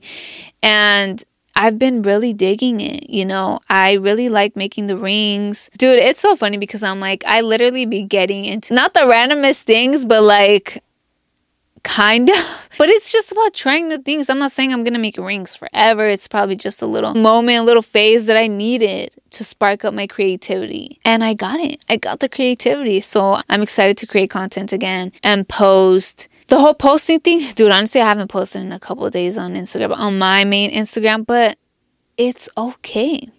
And 0.62 1.22
I've 1.56 1.78
been 1.78 2.02
really 2.02 2.34
digging 2.34 2.82
it, 2.82 3.10
you 3.10 3.26
know. 3.26 3.60
I 3.70 3.94
really 3.94 4.30
like 4.30 4.56
making 4.56 4.88
the 4.88 4.98
rings. 4.98 5.70
Dude, 5.78 6.00
it's 6.00 6.20
so 6.20 6.36
funny 6.36 6.58
because 6.58 6.82
I'm 6.84 7.00
like, 7.00 7.24
I 7.26 7.42
literally 7.42 7.86
be 7.86 8.04
getting 8.04 8.46
into 8.46 8.74
not 8.74 8.94
the 8.94 9.02
randomest 9.02 9.64
things, 9.64 10.04
but 10.04 10.24
like 10.24 10.84
kind 11.84 12.30
of. 12.30 12.36
But 12.76 12.90
it's 12.90 13.12
just 13.12 13.32
about 13.32 13.54
trying 13.54 13.88
new 13.88 14.00
things. 14.00 14.32
I'm 14.32 14.40
not 14.40 14.52
saying 14.52 14.74
I'm 14.74 14.84
gonna 14.84 14.98
make 14.98 15.16
rings 15.18 15.56
forever. 15.56 16.08
It's 16.08 16.28
probably 16.28 16.56
just 16.56 16.82
a 16.82 16.88
little 16.88 17.14
moment, 17.14 17.60
a 17.60 17.62
little 17.62 17.84
phase 17.84 18.26
that 18.26 18.36
I 18.36 18.48
needed 18.48 19.12
to 19.30 19.44
spark 19.44 19.86
up 19.86 19.94
my 19.94 20.08
creativity. 20.08 21.00
And 21.06 21.24
I 21.24 21.36
got 21.36 21.60
it. 21.60 21.86
I 21.88 21.98
got 21.98 22.20
the 22.20 22.28
creativity. 22.30 23.00
So 23.00 23.38
I'm 23.48 23.62
excited 23.62 23.96
to 24.00 24.08
create 24.08 24.32
content 24.32 24.74
again 24.74 25.12
and 25.22 25.48
post. 25.48 26.30
The 26.48 26.60
whole 26.60 26.74
posting 26.74 27.20
thing, 27.20 27.42
dude, 27.56 27.72
honestly, 27.72 28.02
I 28.02 28.08
haven't 28.08 28.28
posted 28.28 28.62
in 28.62 28.72
a 28.72 28.80
couple 28.80 29.10
days 29.10 29.38
on 29.38 29.54
Instagram, 29.56 29.96
on 29.96 30.18
my 30.18 30.44
main 30.44 30.72
Instagram, 30.72 31.26
but 31.26 31.58
it's 32.18 32.50
okay. 32.58 33.30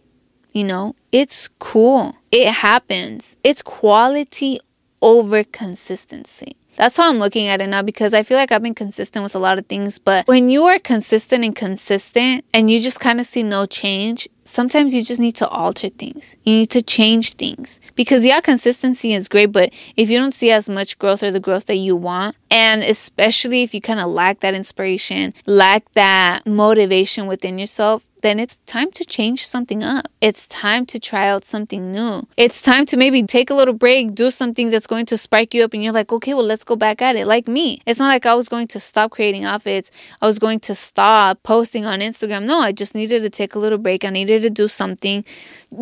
You 0.52 0.64
know, 0.64 0.94
it's 1.12 1.48
cool. 1.58 2.14
It 2.30 2.48
happens. 2.48 3.36
It's 3.44 3.62
quality 3.62 4.60
over 5.02 5.44
consistency. 5.44 6.56
That's 6.76 6.96
how 6.96 7.08
I'm 7.08 7.18
looking 7.18 7.48
at 7.48 7.60
it 7.60 7.68
now 7.68 7.82
because 7.82 8.14
I 8.14 8.22
feel 8.22 8.36
like 8.36 8.52
I've 8.52 8.62
been 8.62 8.74
consistent 8.74 9.22
with 9.22 9.34
a 9.34 9.38
lot 9.38 9.58
of 9.58 9.66
things. 9.66 9.98
But 9.98 10.26
when 10.26 10.48
you 10.48 10.64
are 10.64 10.78
consistent 10.78 11.44
and 11.44 11.54
consistent 11.54 12.44
and 12.52 12.70
you 12.70 12.80
just 12.80 13.00
kind 13.00 13.20
of 13.20 13.26
see 13.26 13.42
no 13.42 13.66
change, 13.66 14.28
sometimes 14.44 14.94
you 14.94 15.02
just 15.02 15.20
need 15.20 15.36
to 15.36 15.48
alter 15.48 15.88
things. 15.88 16.36
You 16.44 16.56
need 16.56 16.70
to 16.70 16.82
change 16.82 17.34
things. 17.34 17.80
Because, 17.94 18.24
yeah, 18.24 18.40
consistency 18.40 19.12
is 19.12 19.28
great, 19.28 19.52
but 19.52 19.72
if 19.96 20.10
you 20.10 20.18
don't 20.18 20.34
see 20.34 20.50
as 20.50 20.68
much 20.68 20.98
growth 20.98 21.22
or 21.22 21.30
the 21.30 21.40
growth 21.40 21.66
that 21.66 21.76
you 21.76 21.96
want, 21.96 22.36
and 22.50 22.82
especially 22.82 23.62
if 23.62 23.74
you 23.74 23.80
kind 23.80 24.00
of 24.00 24.08
lack 24.10 24.40
that 24.40 24.54
inspiration, 24.54 25.34
lack 25.46 25.90
that 25.92 26.46
motivation 26.46 27.26
within 27.26 27.58
yourself, 27.58 28.02
then 28.24 28.40
it's 28.40 28.56
time 28.64 28.90
to 28.92 29.04
change 29.04 29.46
something 29.46 29.84
up. 29.84 30.08
It's 30.22 30.48
time 30.48 30.86
to 30.86 30.98
try 30.98 31.28
out 31.28 31.44
something 31.44 31.92
new. 31.92 32.26
It's 32.38 32.62
time 32.62 32.86
to 32.86 32.96
maybe 32.96 33.22
take 33.22 33.50
a 33.50 33.54
little 33.54 33.74
break, 33.74 34.14
do 34.14 34.30
something 34.30 34.70
that's 34.70 34.86
going 34.86 35.04
to 35.06 35.18
spike 35.18 35.52
you 35.52 35.62
up, 35.62 35.74
and 35.74 35.84
you're 35.84 35.92
like, 35.92 36.10
okay, 36.10 36.32
well, 36.32 36.44
let's 36.44 36.64
go 36.64 36.74
back 36.74 37.02
at 37.02 37.16
it. 37.16 37.26
Like 37.26 37.46
me. 37.46 37.82
It's 37.84 38.00
not 38.00 38.08
like 38.08 38.24
I 38.24 38.34
was 38.34 38.48
going 38.48 38.66
to 38.68 38.80
stop 38.80 39.10
creating 39.10 39.44
outfits, 39.44 39.90
I 40.22 40.26
was 40.26 40.38
going 40.38 40.60
to 40.60 40.74
stop 40.74 41.42
posting 41.42 41.84
on 41.84 42.00
Instagram. 42.00 42.44
No, 42.46 42.60
I 42.60 42.72
just 42.72 42.94
needed 42.94 43.20
to 43.20 43.30
take 43.30 43.54
a 43.54 43.58
little 43.58 43.78
break. 43.78 44.06
I 44.06 44.10
needed 44.10 44.40
to 44.42 44.50
do 44.50 44.68
something. 44.68 45.22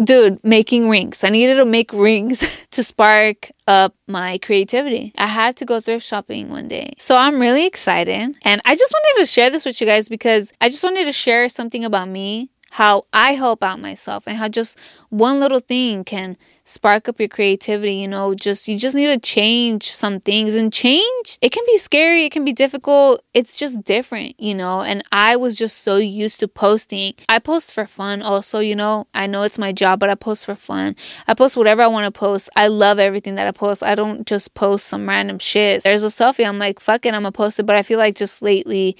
Dude, 0.02 0.42
making 0.42 0.88
rings. 0.88 1.22
I 1.22 1.28
needed 1.28 1.56
to 1.56 1.64
make 1.64 1.92
rings 1.92 2.66
to 2.72 2.82
spark 2.82 3.52
up 3.66 3.94
my 4.06 4.38
creativity. 4.38 5.12
I 5.18 5.26
had 5.26 5.56
to 5.56 5.64
go 5.64 5.80
thrift 5.80 6.06
shopping 6.06 6.50
one 6.50 6.68
day. 6.68 6.92
So 6.98 7.16
I'm 7.16 7.40
really 7.40 7.66
excited. 7.66 8.36
And 8.42 8.62
I 8.64 8.76
just 8.76 8.92
wanted 8.92 9.20
to 9.20 9.26
share 9.26 9.50
this 9.50 9.64
with 9.64 9.80
you 9.80 9.86
guys 9.86 10.08
because 10.08 10.52
I 10.60 10.68
just 10.68 10.84
wanted 10.84 11.06
to 11.06 11.12
share 11.12 11.48
something 11.48 11.84
about 11.84 12.08
me 12.08 12.50
how 12.72 13.04
I 13.12 13.34
help 13.34 13.62
out 13.62 13.80
myself 13.80 14.24
and 14.26 14.38
how 14.38 14.48
just 14.48 14.80
one 15.10 15.40
little 15.40 15.60
thing 15.60 16.04
can 16.04 16.38
spark 16.64 17.06
up 17.06 17.20
your 17.20 17.28
creativity. 17.28 17.96
You 17.96 18.08
know, 18.08 18.34
just 18.34 18.66
you 18.66 18.78
just 18.78 18.96
need 18.96 19.12
to 19.12 19.20
change 19.20 19.90
some 19.90 20.20
things 20.20 20.54
and 20.54 20.72
change. 20.72 21.38
It 21.42 21.52
can 21.52 21.64
be 21.66 21.76
scary, 21.76 22.24
it 22.24 22.32
can 22.32 22.46
be 22.46 22.54
difficult. 22.54 23.22
It's 23.34 23.58
just 23.58 23.84
different, 23.84 24.40
you 24.40 24.54
know. 24.54 24.80
And 24.80 25.04
I 25.12 25.36
was 25.36 25.56
just 25.56 25.82
so 25.82 25.98
used 25.98 26.40
to 26.40 26.48
posting. 26.48 27.12
I 27.28 27.40
post 27.40 27.72
for 27.72 27.84
fun 27.84 28.22
also, 28.22 28.60
you 28.60 28.74
know. 28.74 29.06
I 29.12 29.26
know 29.26 29.42
it's 29.42 29.58
my 29.58 29.72
job, 29.72 30.00
but 30.00 30.08
I 30.08 30.14
post 30.14 30.46
for 30.46 30.54
fun. 30.54 30.96
I 31.28 31.34
post 31.34 31.58
whatever 31.58 31.82
I 31.82 31.88
want 31.88 32.06
to 32.06 32.18
post. 32.18 32.48
I 32.56 32.68
love 32.68 32.98
everything 32.98 33.34
that 33.34 33.46
I 33.46 33.50
post. 33.50 33.84
I 33.84 33.94
don't 33.94 34.26
just 34.26 34.54
post 34.54 34.86
some 34.86 35.06
random 35.06 35.38
shit. 35.38 35.82
There's 35.82 36.04
a 36.04 36.06
selfie, 36.06 36.48
I'm 36.48 36.58
like, 36.58 36.80
fuck 36.80 37.04
it, 37.04 37.12
I'm 37.12 37.20
gonna 37.20 37.32
post 37.32 37.58
it. 37.58 37.66
But 37.66 37.76
I 37.76 37.82
feel 37.82 37.98
like 37.98 38.16
just 38.16 38.40
lately 38.40 38.96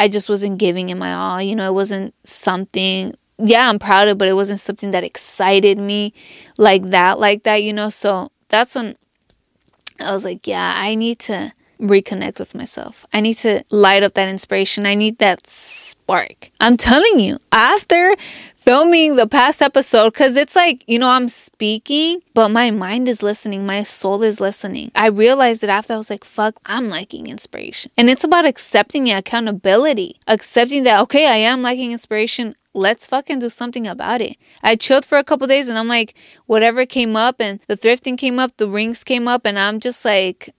I 0.00 0.08
just 0.08 0.28
wasn't 0.28 0.58
giving 0.58 0.88
it 0.88 0.96
my 0.96 1.12
all. 1.12 1.42
You 1.42 1.54
know, 1.54 1.68
it 1.68 1.74
wasn't 1.74 2.14
something 2.24 3.14
yeah, 3.42 3.68
I'm 3.68 3.78
proud 3.78 4.08
of, 4.08 4.18
but 4.18 4.28
it 4.28 4.34
wasn't 4.34 4.60
something 4.60 4.90
that 4.90 5.04
excited 5.04 5.78
me 5.78 6.12
like 6.58 6.82
that, 6.90 7.18
like 7.18 7.44
that, 7.44 7.62
you 7.62 7.72
know. 7.72 7.88
So 7.88 8.30
that's 8.48 8.74
when 8.74 8.96
I 9.98 10.12
was 10.12 10.24
like, 10.24 10.46
yeah, 10.46 10.74
I 10.76 10.94
need 10.94 11.18
to 11.20 11.52
reconnect 11.80 12.38
with 12.38 12.54
myself. 12.54 13.06
I 13.12 13.20
need 13.20 13.38
to 13.38 13.64
light 13.70 14.02
up 14.02 14.14
that 14.14 14.28
inspiration. 14.28 14.86
I 14.86 14.94
need 14.94 15.18
that 15.18 15.46
spark. 15.46 16.50
I'm 16.60 16.76
telling 16.76 17.18
you, 17.18 17.38
after 17.52 18.14
filming 18.60 19.16
the 19.16 19.26
past 19.26 19.62
episode 19.62 20.12
because 20.12 20.36
it's 20.36 20.54
like, 20.54 20.84
you 20.86 20.98
know, 20.98 21.08
I'm 21.08 21.30
speaking, 21.30 22.20
but 22.34 22.50
my 22.50 22.70
mind 22.70 23.08
is 23.08 23.22
listening, 23.22 23.64
my 23.64 23.82
soul 23.82 24.22
is 24.22 24.40
listening. 24.40 24.92
I 24.94 25.06
realized 25.06 25.62
that 25.62 25.70
after 25.70 25.94
I 25.94 25.96
was 25.96 26.10
like, 26.10 26.24
fuck, 26.24 26.56
I'm 26.66 26.90
liking 26.90 27.26
inspiration. 27.26 27.90
And 27.96 28.10
it's 28.10 28.22
about 28.22 28.44
accepting 28.44 29.10
accountability, 29.10 30.20
accepting 30.26 30.84
that, 30.84 31.00
okay, 31.00 31.26
I 31.26 31.36
am 31.36 31.62
liking 31.62 31.92
inspiration. 31.92 32.54
Let's 32.74 33.06
fucking 33.06 33.38
do 33.38 33.48
something 33.48 33.86
about 33.86 34.20
it. 34.20 34.36
I 34.62 34.76
chilled 34.76 35.06
for 35.06 35.16
a 35.16 35.24
couple 35.24 35.46
days 35.46 35.68
and 35.68 35.78
I'm 35.78 35.88
like, 35.88 36.14
whatever 36.46 36.84
came 36.84 37.16
up 37.16 37.40
and 37.40 37.60
the 37.66 37.76
thrifting 37.76 38.18
came 38.18 38.38
up, 38.38 38.56
the 38.58 38.68
rings 38.68 39.02
came 39.02 39.26
up, 39.26 39.44
and 39.44 39.58
I'm 39.58 39.80
just 39.80 40.04
like, 40.04 40.50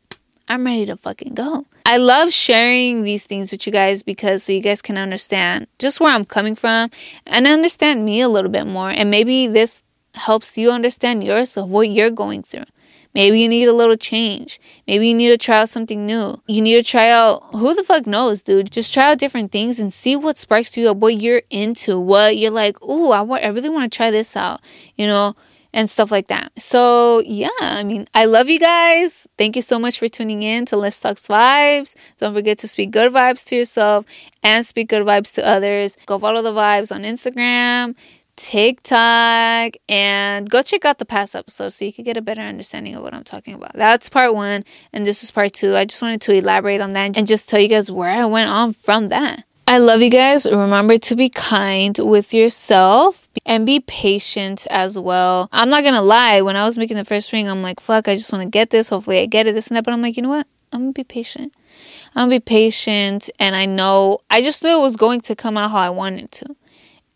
I'm 0.48 0.66
ready 0.66 0.86
to 0.88 0.98
fucking 0.98 1.34
go. 1.34 1.66
I 1.86 1.98
love 1.98 2.32
sharing 2.34 3.04
these 3.04 3.26
things 3.26 3.52
with 3.52 3.66
you 3.66 3.74
guys 3.74 4.04
because 4.04 4.44
so 4.44 4.54
you 4.54 4.62
guys 4.62 4.82
can 4.82 4.98
understand 4.98 5.68
just 5.80 6.00
where 6.00 6.14
I'm 6.14 6.26
coming 6.26 6.56
from 6.56 6.90
and 7.26 7.48
understand 7.48 8.06
me 8.06 8.22
a 8.22 8.30
little 8.30 8.52
bit 8.52 8.68
more. 8.68 8.90
And 8.90 9.10
maybe 9.10 9.48
this 9.48 9.84
helps 10.16 10.58
you 10.58 10.72
understand 10.72 11.24
yourself, 11.24 11.70
what 11.70 11.90
you're 11.90 12.12
going 12.12 12.44
through. 12.44 12.66
Maybe 13.14 13.42
you 13.42 13.50
need 13.50 13.68
a 13.68 13.74
little 13.74 13.98
change. 13.98 14.60
Maybe 14.88 15.10
you 15.10 15.14
need 15.14 15.30
to 15.30 15.38
try 15.38 15.60
out 15.60 15.70
something 15.70 16.06
new. 16.06 16.42
You 16.48 16.62
need 16.62 16.82
to 16.82 16.90
try 16.90 17.10
out, 17.10 17.44
who 17.52 17.74
the 17.74 17.84
fuck 17.84 18.08
knows, 18.08 18.42
dude? 18.42 18.72
Just 18.72 18.94
try 18.94 19.12
out 19.12 19.18
different 19.18 19.52
things 19.52 19.80
and 19.80 19.92
see 19.92 20.16
what 20.16 20.38
sparks 20.38 20.78
you 20.78 20.90
up, 20.90 20.98
what 20.98 21.16
you're 21.16 21.42
into, 21.50 22.00
what 22.00 22.38
you're 22.38 22.52
like, 22.52 22.78
oh, 22.82 23.12
I, 23.12 23.22
want, 23.22 23.44
I 23.44 23.50
really 23.50 23.70
want 23.70 23.92
to 23.92 23.96
try 23.96 24.12
this 24.12 24.38
out. 24.38 24.62
You 24.96 25.08
know, 25.08 25.36
and 25.74 25.90
stuff 25.90 26.12
like 26.12 26.28
that. 26.28 26.52
So, 26.60 27.22
yeah, 27.26 27.50
I 27.62 27.84
mean, 27.84 28.08
I 28.14 28.26
love 28.26 28.50
you 28.50 28.60
guys. 28.60 29.28
Thank 29.38 29.56
you 29.56 29.62
so 29.62 29.80
much 29.80 30.00
for 30.00 30.08
tuning 30.08 30.44
in 30.44 30.66
to 30.68 30.78
Lis 30.78 31.00
Talks 31.00 31.28
Vibes. 31.28 31.96
Don't 32.18 32.34
forget 32.34 32.58
to 32.60 32.68
speak 32.68 32.92
good 32.92 33.12
vibes 33.12 33.46
to 33.46 33.56
yourself 33.56 34.06
and 34.44 34.66
speak 34.66 34.90
good 34.90 35.04
vibes 35.04 35.34
to 35.36 35.46
others. 35.46 35.98
Go 36.06 36.20
follow 36.20 36.42
the 36.42 36.52
vibes 36.52 36.94
on 36.94 37.04
Instagram, 37.04 37.96
TikTok, 38.36 39.74
and 39.88 40.50
go 40.50 40.62
check 40.62 40.86
out 40.86 40.98
the 40.98 41.06
past 41.06 41.36
episodes 41.36 41.76
so 41.76 41.86
you 41.86 41.94
can 41.94 42.04
get 42.04 42.18
a 42.18 42.22
better 42.22 42.42
understanding 42.42 42.96
of 42.96 43.04
what 43.04 43.14
I'm 43.14 43.24
talking 43.24 43.54
about. 43.54 43.74
That's 43.74 44.10
part 44.10 44.34
one, 44.34 44.66
and 44.92 45.06
this 45.06 45.24
is 45.24 45.32
part 45.32 45.54
two. 45.54 45.76
I 45.76 45.86
just 45.86 46.02
wanted 46.02 46.22
to 46.22 46.34
elaborate 46.34 46.82
on 46.82 46.94
that 46.94 47.18
and 47.18 47.28
just 47.28 47.50
tell 47.50 47.60
you 47.60 47.70
guys 47.70 47.92
where 47.92 48.10
I 48.10 48.26
went 48.26 48.50
on 48.50 48.74
from 48.74 49.10
that. 49.10 49.46
I 49.72 49.78
love 49.78 50.02
you 50.02 50.10
guys. 50.10 50.46
Remember 50.46 50.98
to 50.98 51.16
be 51.16 51.30
kind 51.30 51.98
with 51.98 52.34
yourself 52.34 53.30
and 53.46 53.66
be 53.66 53.80
patient 53.80 54.68
as 54.70 55.00
well. 55.00 55.48
I'm 55.54 55.70
not 55.70 55.86
gonna 55.86 56.02
lie, 56.02 56.42
when 56.42 56.58
I 56.58 56.66
was 56.66 56.78
making 56.78 56.98
the 56.98 57.06
first 57.06 57.32
ring, 57.32 57.48
I'm 57.48 57.62
like, 57.62 57.80
fuck, 57.80 58.10
I 58.10 58.16
just 58.16 58.34
wanna 58.34 58.48
get 58.48 58.70
this. 58.70 58.90
Hopefully 58.90 59.20
I 59.20 59.28
get 59.28 59.48
it, 59.48 59.54
this 59.54 59.70
and 59.70 59.78
that. 59.78 59.86
But 59.86 59.94
I'm 59.94 60.02
like, 60.02 60.18
you 60.18 60.24
know 60.24 60.28
what? 60.28 60.46
I'm 60.74 60.82
gonna 60.82 60.92
be 60.92 61.06
patient. 61.06 61.54
I'm 62.14 62.28
gonna 62.28 62.36
be 62.36 62.40
patient 62.42 63.30
and 63.40 63.56
I 63.56 63.66
know 63.66 64.20
I 64.30 64.42
just 64.42 64.62
knew 64.62 64.78
it 64.78 64.82
was 64.82 64.98
going 64.98 65.22
to 65.22 65.38
come 65.38 65.56
out 65.56 65.72
how 65.72 65.80
I 65.80 65.90
wanted 65.90 66.34
to. 66.34 66.54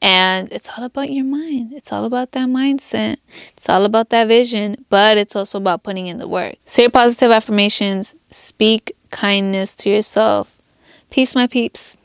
And 0.02 0.50
it's 0.54 0.70
all 0.78 0.86
about 0.86 1.12
your 1.12 1.26
mind. 1.26 1.74
It's 1.74 1.91
all 1.91 2.06
about 2.06 2.32
that 2.32 2.48
mindset. 2.48 3.18
It's 3.50 3.68
all 3.68 3.84
about 3.84 4.12
that 4.12 4.30
vision, 4.30 4.86
but 4.88 5.18
it's 5.18 5.36
also 5.36 5.58
about 5.58 5.84
putting 5.84 6.08
in 6.08 6.20
the 6.20 6.28
work. 6.30 6.56
Say 6.63 6.88
positive 6.88 7.32
affirmations, 7.32 8.15
speak 8.30 8.96
kindness 9.12 9.76
to 9.76 9.89
yourself. 9.89 10.54
Peace, 11.10 11.36
my 11.36 11.48
peeps. 11.48 11.98